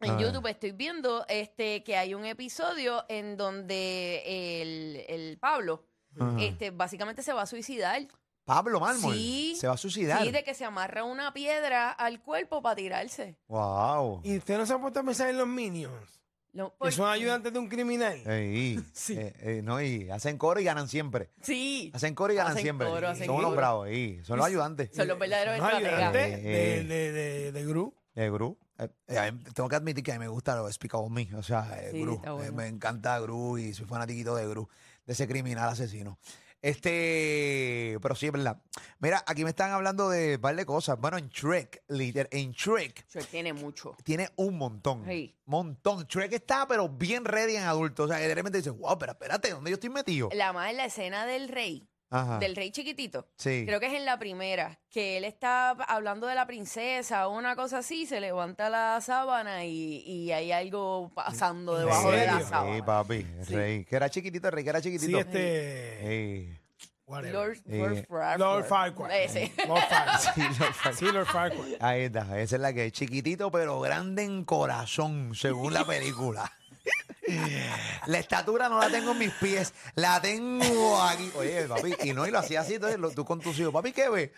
en 0.00 0.10
Ah. 0.10 0.18
YouTube 0.20 0.46
estoy 0.48 0.72
viendo 0.72 1.24
este 1.28 1.82
que 1.84 1.96
hay 1.96 2.14
un 2.14 2.24
episodio 2.24 3.04
en 3.08 3.36
donde 3.36 4.22
el, 4.62 5.04
el 5.08 5.38
Pablo 5.38 5.84
este 6.40 6.70
básicamente 6.70 7.22
se 7.22 7.32
va 7.32 7.42
a 7.42 7.46
suicidar. 7.46 8.02
Pablo 8.48 8.80
Mármol 8.80 9.14
Sí. 9.14 9.54
se 9.60 9.68
va 9.68 9.74
a 9.74 9.76
suicidar. 9.76 10.22
Sí, 10.22 10.30
de 10.32 10.42
que 10.42 10.54
se 10.54 10.64
amarra 10.64 11.04
una 11.04 11.32
piedra 11.34 11.90
al 11.90 12.22
cuerpo 12.22 12.62
para 12.62 12.74
tirarse. 12.76 13.36
Wow. 13.48 14.22
¿Y 14.24 14.38
usted 14.38 14.56
no 14.56 14.64
se 14.64 14.72
ha 14.72 14.78
puesto 14.80 15.00
a 15.00 15.02
pensar 15.02 15.28
en 15.28 15.36
los 15.38 15.46
Minions? 15.46 16.18
No, 16.54 16.74
Que 16.82 16.90
son 16.90 17.08
ayudantes 17.10 17.52
de 17.52 17.58
un 17.58 17.68
criminal. 17.68 18.20
Ey, 18.26 18.80
Sí. 18.94 19.12
eh, 19.18 19.34
eh, 19.40 19.60
no, 19.62 19.80
y 19.82 20.08
hacen 20.10 20.38
coro 20.38 20.58
y 20.60 20.64
ganan 20.64 20.88
siempre. 20.88 21.28
Sí. 21.42 21.90
Hacen 21.94 22.14
coro 22.14 22.32
y 22.32 22.36
ganan 22.36 22.52
Hacen 22.52 22.62
siempre. 22.62 22.88
coro, 22.88 23.08
hacen 23.08 23.26
son 23.26 23.36
los 23.36 23.44
coro. 23.44 23.56
bravos 23.56 23.86
ahí. 23.86 24.24
Son 24.24 24.38
los 24.38 24.46
ayudantes. 24.46 24.90
Son 24.96 25.06
los 25.06 25.18
verdaderos 25.18 25.56
Son 25.58 25.66
estrategas. 25.66 25.92
ayudantes 26.14 26.42
de, 26.42 26.78
Eh, 26.80 26.84
de, 26.84 27.12
de, 27.12 27.52
de 27.52 27.64
Gru. 27.66 27.94
Eh, 28.16 28.30
Gru. 28.30 28.58
Eh, 28.78 28.88
eh, 29.08 29.18
a 29.18 29.30
mí- 29.30 29.44
tengo 29.54 29.68
que 29.68 29.76
admitir 29.76 30.02
que 30.02 30.12
a 30.12 30.14
mí 30.14 30.20
me 30.20 30.28
gusta 30.28 30.56
lo 30.56 30.66
de 30.66 30.72
Speak 30.72 30.94
Me. 31.10 31.28
O 31.36 31.42
sea, 31.42 31.78
eh, 31.82 31.90
Sí, 31.92 32.00
Gru. 32.00 32.14
está 32.14 32.30
Eh, 32.30 32.32
bueno. 32.32 32.52
me 32.54 32.66
encanta 32.66 33.18
Gru 33.20 33.58
y 33.58 33.74
soy 33.74 33.84
fanatiquito 33.84 34.34
de 34.34 34.48
Gru, 34.48 34.68
de 35.06 35.12
ese 35.12 35.28
criminal 35.28 35.68
asesino. 35.68 36.18
Este, 36.60 37.98
pero 38.02 38.14
sí 38.14 38.26
es 38.26 38.32
verdad. 38.32 38.60
Mira, 38.98 39.22
aquí 39.26 39.44
me 39.44 39.50
están 39.50 39.70
hablando 39.70 40.08
de 40.10 40.36
un 40.36 40.40
par 40.40 40.56
de 40.56 40.66
cosas. 40.66 40.98
Bueno, 40.98 41.16
en 41.16 41.28
Shrek, 41.28 41.84
liter, 41.88 42.28
en 42.32 42.50
Shrek 42.52 43.06
Shrek 43.08 43.26
tiene 43.28 43.52
mucho. 43.52 43.96
tiene 44.04 44.30
un 44.36 44.58
montón. 44.58 45.04
Sí. 45.06 45.36
Montón. 45.44 46.04
Shrek 46.06 46.32
está, 46.32 46.66
pero 46.66 46.88
bien 46.88 47.24
ready 47.24 47.56
en 47.56 47.62
adulto. 47.62 48.04
O 48.04 48.08
sea, 48.08 48.18
que 48.18 48.26
de 48.28 48.34
repente 48.34 48.58
dices, 48.58 48.76
wow, 48.76 48.98
pero 48.98 49.12
espérate, 49.12 49.50
¿dónde 49.50 49.70
yo 49.70 49.74
estoy 49.74 49.90
metido? 49.90 50.28
La 50.32 50.52
más 50.52 50.70
es 50.70 50.76
la 50.76 50.84
escena 50.86 51.26
del 51.26 51.48
rey, 51.48 51.88
Ajá. 52.10 52.38
del 52.38 52.56
rey 52.56 52.70
chiquitito. 52.70 53.26
Sí. 53.36 53.64
Creo 53.66 53.80
que 53.80 53.86
es 53.86 53.92
en 53.92 54.04
la 54.06 54.18
primera, 54.18 54.78
que 54.90 55.18
él 55.18 55.24
está 55.24 55.70
hablando 55.70 56.26
de 56.26 56.34
la 56.34 56.46
princesa 56.46 57.28
o 57.28 57.36
una 57.36 57.54
cosa 57.54 57.78
así, 57.78 58.06
se 58.06 58.20
levanta 58.20 58.70
la 58.70 59.00
sábana 59.02 59.64
y, 59.66 60.02
y 60.06 60.32
hay 60.32 60.50
algo 60.52 61.10
pasando 61.14 61.76
debajo 61.78 62.10
de 62.10 62.26
la 62.26 62.32
serio? 62.34 62.48
sábana. 62.48 62.76
Sí, 62.76 62.82
papi, 62.82 63.14
el 63.38 63.44
Sí. 63.46 63.54
rey. 63.54 63.84
Que 63.84 63.96
era 63.96 64.08
chiquitito, 64.08 64.48
el 64.48 64.52
rey, 64.54 64.64
que 64.64 64.70
era 64.70 64.80
Sí, 64.80 64.90
chiquitito. 64.90 65.18
este. 65.18 66.06
Ey. 66.08 66.58
whatever. 67.06 67.32
Lord, 67.34 67.56
Eh, 67.66 67.78
Lord 67.78 68.06
Farquaad. 68.06 68.38
Lord 68.38 68.64
Farquaad. 68.66 69.10
Ese. 69.22 69.52
Lord 69.66 69.80
Farquaad. 69.88 70.18
Sí, 70.34 70.40
Lord 70.42 70.54
Farquaad. 70.74 70.92
Sí, 70.94 71.04
Lord 71.12 71.26
Farquaad. 71.26 71.66
Ahí 71.80 72.02
está, 72.02 72.20
esa 72.40 72.56
es 72.56 72.60
la 72.62 72.72
que 72.74 72.86
es 72.86 72.92
chiquitito 72.92 73.50
pero 73.50 73.80
grande 73.80 74.24
en 74.24 74.44
corazón, 74.44 75.34
según 75.34 75.72
la 75.74 75.84
película. 75.86 76.50
La 78.06 78.18
estatura 78.18 78.68
no 78.68 78.78
la 78.80 78.88
tengo 78.90 79.12
en 79.12 79.18
mis 79.18 79.32
pies, 79.32 79.72
la 79.94 80.20
tengo 80.20 81.00
aquí. 81.02 81.30
Oye, 81.36 81.66
papi, 81.66 81.94
y 82.04 82.12
no, 82.12 82.26
y 82.26 82.30
lo 82.30 82.38
hacía 82.38 82.60
así, 82.60 82.74
entonces 82.74 82.98
lo- 82.98 83.10
tú 83.10 83.24
con 83.24 83.40
tus 83.40 83.58
hijos, 83.58 83.72
papi, 83.72 83.92
¿qué 83.92 84.08
ves? 84.08 84.30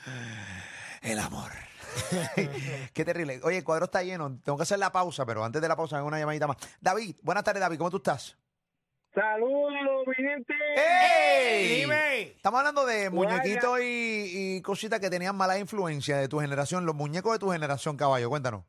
El 1.02 1.18
amor. 1.18 1.50
Qué 2.94 3.04
terrible. 3.04 3.40
Oye, 3.42 3.58
el 3.58 3.64
cuadro 3.64 3.86
está 3.86 4.02
lleno, 4.02 4.38
tengo 4.44 4.56
que 4.56 4.62
hacer 4.62 4.78
la 4.78 4.92
pausa, 4.92 5.26
pero 5.26 5.44
antes 5.44 5.60
de 5.60 5.66
la 5.68 5.74
pausa, 5.76 5.98
hago 5.98 6.06
una 6.06 6.18
llamadita 6.20 6.46
más. 6.46 6.56
David, 6.80 7.16
buenas 7.22 7.42
tardes, 7.44 7.60
David, 7.60 7.78
¿cómo 7.78 7.90
tú 7.90 7.96
estás? 7.96 8.36
Saludos, 9.12 10.06
mi 10.06 10.14
gente. 10.14 10.54
¡Ey! 10.76 11.80
Dime. 11.80 12.22
Estamos 12.36 12.58
hablando 12.60 12.86
de 12.86 13.10
muñequitos 13.10 13.80
y, 13.80 14.54
y 14.56 14.62
cositas 14.62 15.00
que 15.00 15.10
tenían 15.10 15.34
mala 15.36 15.58
influencia 15.58 16.16
de 16.16 16.28
tu 16.28 16.38
generación, 16.38 16.86
los 16.86 16.94
muñecos 16.94 17.32
de 17.32 17.38
tu 17.40 17.50
generación, 17.50 17.96
caballo, 17.96 18.28
cuéntanos. 18.30 18.62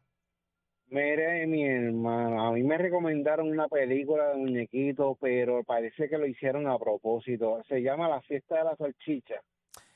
Mire, 0.92 1.48
mi 1.48 1.66
hermano, 1.66 2.48
a 2.48 2.52
mí 2.52 2.64
me 2.64 2.78
recomendaron 2.78 3.50
una 3.50 3.70
película 3.70 4.28
de 4.30 4.36
muñequitos, 4.36 5.18
pero 5.22 5.64
parece 5.64 6.10
que 6.10 6.18
lo 6.18 6.28
hicieron 6.28 6.68
a 6.68 6.78
propósito. 6.78 7.62
Se 7.70 7.82
llama 7.82 8.10
La 8.10 8.22
Fiesta 8.22 8.58
de 8.58 8.64
la 8.66 8.76
Salchicha. 8.76 9.36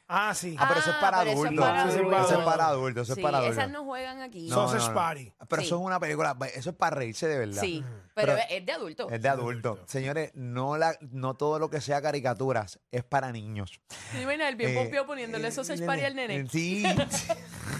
Ah, 0.08 0.34
sí. 0.36 0.55
Ah, 0.58 0.65
pero 0.69 0.79
eso 0.79 0.91
es 0.91 0.95
Ah, 0.97 1.01
para 1.01 1.17
pero 1.19 1.31
eso 1.31 1.39
es 1.41 1.45
adultos. 1.47 1.65
para 1.65 1.79
Eso 1.81 1.89
es 1.89 1.95
adultos. 1.99 2.45
para 2.45 2.67
adultos. 2.67 3.03
Eso 3.03 3.12
es 3.12 3.15
Sí, 3.17 3.21
para 3.23 3.38
adultos. 3.39 3.58
esas 3.58 3.71
no 3.71 3.84
juegan 3.86 4.21
aquí. 4.21 4.47
No, 4.49 4.55
Sausage 4.55 4.84
no, 4.84 4.88
no. 4.89 4.93
Party. 4.93 5.34
Pero 5.49 5.62
Sí. 5.62 5.65
eso 5.67 5.75
es 5.75 5.81
una 5.81 5.99
película, 5.99 6.38
eso 6.55 6.69
es 6.69 6.75
para 6.77 6.95
reírse 6.95 7.27
de 7.27 7.39
verdad. 7.39 7.62
Sí, 7.62 7.84
pero, 8.13 8.34
Pero- 8.36 8.47
es 8.49 8.65
de 8.65 8.71
adulto. 8.71 9.10
Es 9.10 9.21
de 9.21 9.29
adultos. 9.29 9.79
Señores, 9.88 10.31
no, 10.36 10.77
la, 10.77 10.95
no 11.12 11.34
todo 11.34 11.58
lo 11.60 11.69
que 11.71 11.81
sea 11.81 12.01
caricaturas 12.01 12.79
es 12.91 13.03
para 13.03 13.31
niños. 13.34 13.81
Sí, 13.89 14.21
imagina 14.21 14.47
el 14.47 14.55
bien 14.55 14.77
Eh, 14.77 14.91
poniéndole 15.05 15.47
esos 15.47 15.67
eh, 15.71 15.84
party 15.86 16.05
al 16.05 16.15
nene. 16.15 16.47
Sí. 16.49 16.84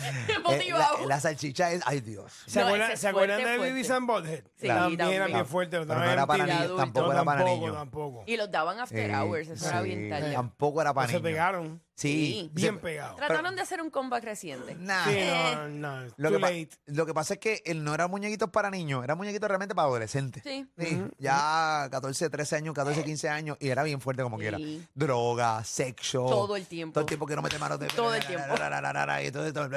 Eh, 0.50 0.70
la, 0.70 0.90
la 1.06 1.20
salchicha 1.20 1.70
es. 1.72 1.82
Ay, 1.86 2.00
Dios. 2.00 2.32
¿Se 2.46 2.60
No, 2.60 2.66
acuerdan, 2.66 2.86
ese 2.88 2.94
es 2.94 3.00
¿se 3.00 3.08
acuerdan 3.08 3.36
fuerte, 3.36 3.50
de 3.50 3.56
fuerte. 3.58 3.72
Beavis 3.74 3.90
and 3.90 4.06
Butthead? 4.06 4.42
Sí, 4.56 4.66
también, 4.66 4.98
también. 4.98 5.22
era 5.22 5.26
bien 5.26 5.46
fuerte. 5.46 5.78
Pero 5.80 5.94
no 5.94 6.04
era 6.04 6.26
para 6.26 6.46
niños. 6.46 6.76
Tampoco 6.76 7.12
era 7.12 7.24
para 7.24 7.38
tampoco, 7.40 7.60
niños. 7.60 7.76
tampoco. 7.76 8.24
Y 8.26 8.36
los 8.36 8.50
daban 8.50 8.80
after 8.80 9.10
Eh, 9.10 9.14
hours, 9.14 9.48
eso 9.48 9.68
era 9.68 9.82
sí. 9.82 9.88
bien 9.88 10.10
tarde. 10.10 10.32
Tampoco 10.32 10.80
era 10.80 10.92
para 10.94 11.06
Se 11.06 11.12
niños. 11.14 11.22
pegaron. 11.22 11.82
Sí. 12.00 12.50
Bien 12.54 12.74
Se- 12.76 12.80
pegados. 12.80 13.16
Trataron 13.16 13.54
de 13.54 13.62
hacer 13.62 13.82
un 13.82 13.90
comeback 13.90 14.24
reciente. 14.24 14.74
Nah. 14.74 15.04
Sí, 15.04 15.10
Eh. 15.16 15.52
no, 15.54 15.68
no. 15.68 16.02
Lo 16.16 16.30
Too 16.30 16.36
que, 16.36 16.40
pa- 16.40 16.50
late. 16.50 16.70
lo 16.86 17.04
que 17.06 17.12
pasa 17.14 17.34
es 17.34 17.40
que 17.40 17.62
él 17.66 17.84
no 17.84 17.92
era 17.94 18.08
muñequitos 18.08 18.48
para 18.50 18.70
niños, 18.70 19.04
era 19.04 19.14
muñequitos 19.14 19.48
realmente 19.48 19.74
para 19.74 19.86
adolescentes. 19.88 20.42
Sí. 20.42 20.66
Sí, 20.78 21.02
Ya 21.18 21.88
14, 21.90 22.30
13 22.30 22.56
años, 22.56 22.74
14, 22.74 23.04
15 23.04 23.28
años, 23.28 23.58
y 23.60 23.68
era 23.68 23.82
bien 23.82 24.00
fuerte 24.00 24.22
como 24.22 24.36
Sí. 24.38 24.42
quiera. 24.42 24.58
Droga, 24.94 25.62
sexo. 25.64 26.24
Todo 26.24 26.56
el 26.56 26.66
tiempo. 26.66 26.94
Todo 26.94 27.02
el 27.02 27.06
tiempo 27.08 27.26
que 27.26 27.36
no 27.36 27.42
mete 27.42 27.58
manos 27.58 27.78
de. 27.78 27.88
Todo 27.88 28.14
el 28.14 28.24
tiempo. 28.24 28.46
Y 28.54 29.30
todo 29.30 29.44
esto. 29.46 29.68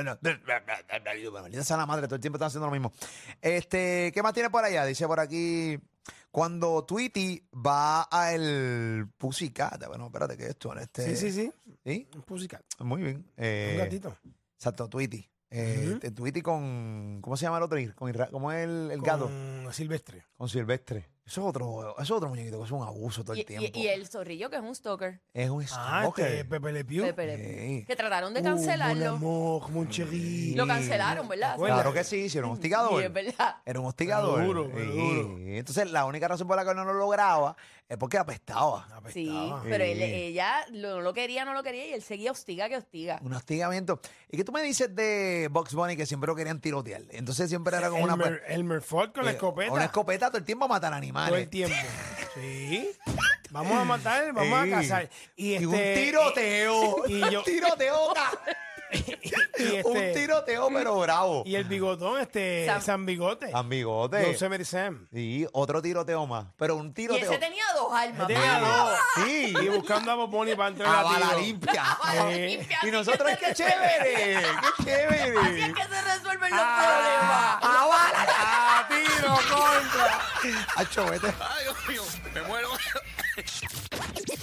Maldita 1.42 1.64
sea 1.64 1.78
la 1.78 1.86
madre, 1.86 2.08
todo 2.08 2.16
el 2.16 2.22
tiempo 2.22 2.38
están 2.38 2.48
haciendo 2.48 2.68
lo 2.68 2.72
mismo. 2.72 2.94
Este, 3.42 4.12
¿qué 4.14 4.24
más 4.24 4.34
tiene 4.34 4.50
por 4.50 4.64
allá? 4.64 4.86
Dice 4.86 5.06
por 5.08 5.20
aquí. 5.20 5.78
Cuando 6.34 6.84
Tweety 6.84 7.48
va 7.54 8.08
a 8.10 8.34
el 8.34 9.08
Pussycat. 9.20 9.86
Bueno, 9.86 10.08
espérate, 10.08 10.36
¿qué 10.36 10.46
es 10.46 10.50
esto? 10.50 10.76
Este, 10.76 11.16
Sí, 11.16 11.16
sí, 11.16 11.32
sí. 11.32 11.52
¿Sí? 11.86 12.10
Un 12.16 12.24
pussycat. 12.24 12.64
Muy 12.80 13.04
bien. 13.04 13.32
Eh, 13.38 13.74
Un 13.74 13.78
gatito. 13.84 14.18
Exacto, 14.58 14.90
Tweety. 14.90 15.30
Eh, 15.52 15.82
Ujú. 15.86 15.94
este, 15.94 16.10
Tweety 16.10 16.42
con. 16.42 17.20
¿Cómo 17.22 17.38
se 17.38 17.46
llama 17.46 17.58
el 17.58 17.64
otro? 17.64 17.78
Con 17.94 18.12
¿Cómo 18.32 18.52
es 18.52 18.64
el, 18.64 18.90
el 18.90 19.02
gato? 19.02 19.26
Con 19.26 19.72
Silvestre. 19.74 20.26
Con 20.36 20.50
Silvestre. 20.50 21.08
Eso 21.26 21.40
es 21.42 21.48
otro, 21.48 21.94
eso 21.94 22.02
es 22.04 22.12
otro 22.12 22.28
muñequito 22.28 22.60
que 22.60 22.66
es 22.66 22.72
un 22.72 22.84
abuso 22.86 23.24
todo 23.24 23.32
el 23.34 23.40
Y, 23.40 23.42
y- 23.44 23.46
tiempo. 23.46 23.80
y 23.80 23.88
el 23.88 24.06
zorrillo, 24.08 24.50
que 24.50 24.58
es 24.58 24.62
un 24.62 24.76
stalker. 24.76 25.22
Es 25.34 25.50
un 25.50 25.64
Ah, 25.72 26.02
stalker. 26.02 26.26
este 26.28 26.46
Pepe 26.46 26.72
Le 26.74 26.84
Pew. 26.84 27.06
Pepe 27.06 27.26
Le 27.28 27.38
Sí. 27.80 27.86
Que 27.86 27.96
trataron 27.96 28.34
de 28.34 28.42
Uh, 28.42 28.44
cancelarlo. 28.44 29.06
mon 29.12 29.16
amour, 29.16 29.70
mon 29.72 29.88
chéri. 29.90 30.54
Lo 30.56 30.68
cancelaron, 30.68 31.28
¿verdad? 31.30 31.56
Bueno, 31.58 31.76
Claro 31.76 31.94
que 31.94 32.04
sí, 32.04 32.30
sí, 32.30 32.38
era 32.38 32.48
un 32.48 32.54
hostigador. 32.54 33.02
Y 33.02 33.06
es 33.06 33.14
verdad. 33.14 33.56
Era 33.66 33.80
un 33.80 33.86
hostigador. 33.86 34.36
Pero 34.36 34.48
duro, 34.48 34.70
pero 34.74 34.92
Sí. 34.92 34.98
duro. 34.98 35.38
Entonces, 35.40 35.92
la 35.92 36.06
única 36.06 36.28
razón 36.28 36.46
por 36.46 36.58
la 36.58 36.66
que 36.66 36.74
no 36.76 36.84
lo 36.84 36.94
lograba 36.94 37.56
es 37.88 37.98
porque 37.98 38.18
apestaba. 38.18 38.86
Sí, 39.12 39.30
Apestaba. 39.30 39.64
pero 39.64 39.84
él- 39.86 39.98
Sí. 39.98 40.04
ella 40.04 40.66
lo, 40.72 41.00
lo 41.02 41.14
quería, 41.14 41.46
no 41.46 41.54
lo 41.54 41.64
quería 41.64 41.88
y 41.88 41.94
él 41.94 42.02
seguía 42.02 42.32
hostiga 42.32 42.68
que 42.68 42.76
hostiga. 42.78 43.20
Un 43.24 43.34
hostigamiento. 43.34 44.02
¿Y 44.30 44.36
qué 44.38 44.44
tú 44.44 44.52
me 44.52 44.62
dices 44.62 44.94
de 44.94 45.48
Box 45.52 45.74
Bunny 45.74 45.96
que 45.96 46.06
siempre 46.06 46.28
lo 46.28 46.36
querían 46.36 46.60
tirotear? 46.60 47.04
Entonces 47.12 47.48
siempre 47.50 47.78
era 47.78 47.90
como 47.90 48.04
una... 48.04 48.14
Elmer, 48.16 48.44
Elmer 48.48 48.82
Ford 48.82 49.12
con 49.14 49.24
la 49.26 49.32
eh, 49.32 49.34
escopeta. 49.36 49.72
Una 49.72 49.86
escopeta 49.86 50.28
todo 50.28 50.38
el 50.40 50.44
tiempo 50.44 50.66
a 50.66 50.68
matar 50.68 50.94
todo 51.14 51.24
animales. 51.24 51.44
el 51.44 51.50
tiempo. 51.50 51.76
Sí. 52.36 52.92
Vamos 53.52 53.78
a 53.78 53.84
matar, 53.84 54.34
vamos 54.34 54.60
a 54.60 54.70
cazar. 54.70 55.10
Y, 55.36 55.50
Y 55.52 55.54
este, 55.56 55.68
un 55.68 55.74
tiroteo. 56.06 57.04
y 57.08 57.20
yo- 57.32 57.40
un 57.40 57.46
tiroteo. 57.46 58.14
y 58.94 58.98
este- 59.76 59.84
un 59.86 60.14
tiroteo, 60.14 60.70
pero 60.74 61.00
bravo. 61.00 61.44
Y 61.46 61.56
el 61.56 61.64
bigotón, 61.66 62.20
este, 62.20 62.68
Sam- 62.68 62.82
San, 62.82 63.06
Bigote. 63.06 63.50
Amigote. 63.54 64.32
Yosemite 64.32 64.66
Sam. 64.66 65.08
Sí, 65.14 65.48
otro 65.52 65.82
tiroteo 65.82 66.26
más. 66.28 66.46
Pero 66.58 66.76
un 66.76 66.88
Y 66.90 66.94
tiroteo. 66.94 67.30
ese 67.32 67.40
tenía 67.40 67.64
dos 67.76 67.92
armas. 67.94 68.28
Tenía 68.28 68.60
dos. 68.60 68.98
Sí. 69.26 69.54
Y 69.64 69.70
buscando 69.70 70.12
a 70.12 70.16
Boboni 70.16 70.56
para 70.56 70.70
entrar 70.70 70.96
A 70.96 71.04
bala 71.04 71.28
tiro. 71.30 71.40
limpia. 71.40 71.84
Limpia, 72.30 72.80
Y 72.84 72.92
nosotros, 72.92 73.30
que 73.32 73.38
¡qué 73.38 73.46
se- 73.48 73.56
chévere! 73.64 74.14
¡Qué 74.14 74.36
Así 74.46 74.84
chévere! 74.84 75.60
es 75.68 75.74
que 75.74 75.84
se 75.84 76.02
resuelven 76.02 76.50
los 76.52 76.60
Ah, 76.62 77.60
problemas. 77.60 77.76
¡A 77.76 77.88
bala! 77.88 78.23
¡A 79.24 79.40
tiro 79.40 79.56
contra! 79.56 80.22
Acho, 80.76 81.06
vete. 81.10 81.34
Ay, 81.40 81.64
Dios 81.64 81.78
mío, 81.88 82.04
me 82.34 82.42
muero. 82.44 82.70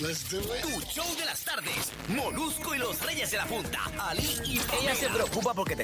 Tu 0.00 0.80
show 0.92 1.16
de 1.16 1.24
las 1.26 1.40
tardes. 1.44 1.92
Molusco 2.08 2.74
y 2.74 2.78
los 2.78 3.00
Reyes 3.02 3.30
de 3.30 3.36
la 3.36 3.44
Punta. 3.44 3.80
Ali 3.98 4.40
y 4.44 4.60
ella 4.80 4.94
se 4.94 5.08
preocupa 5.08 5.52
porque 5.52 5.76
te 5.76 5.78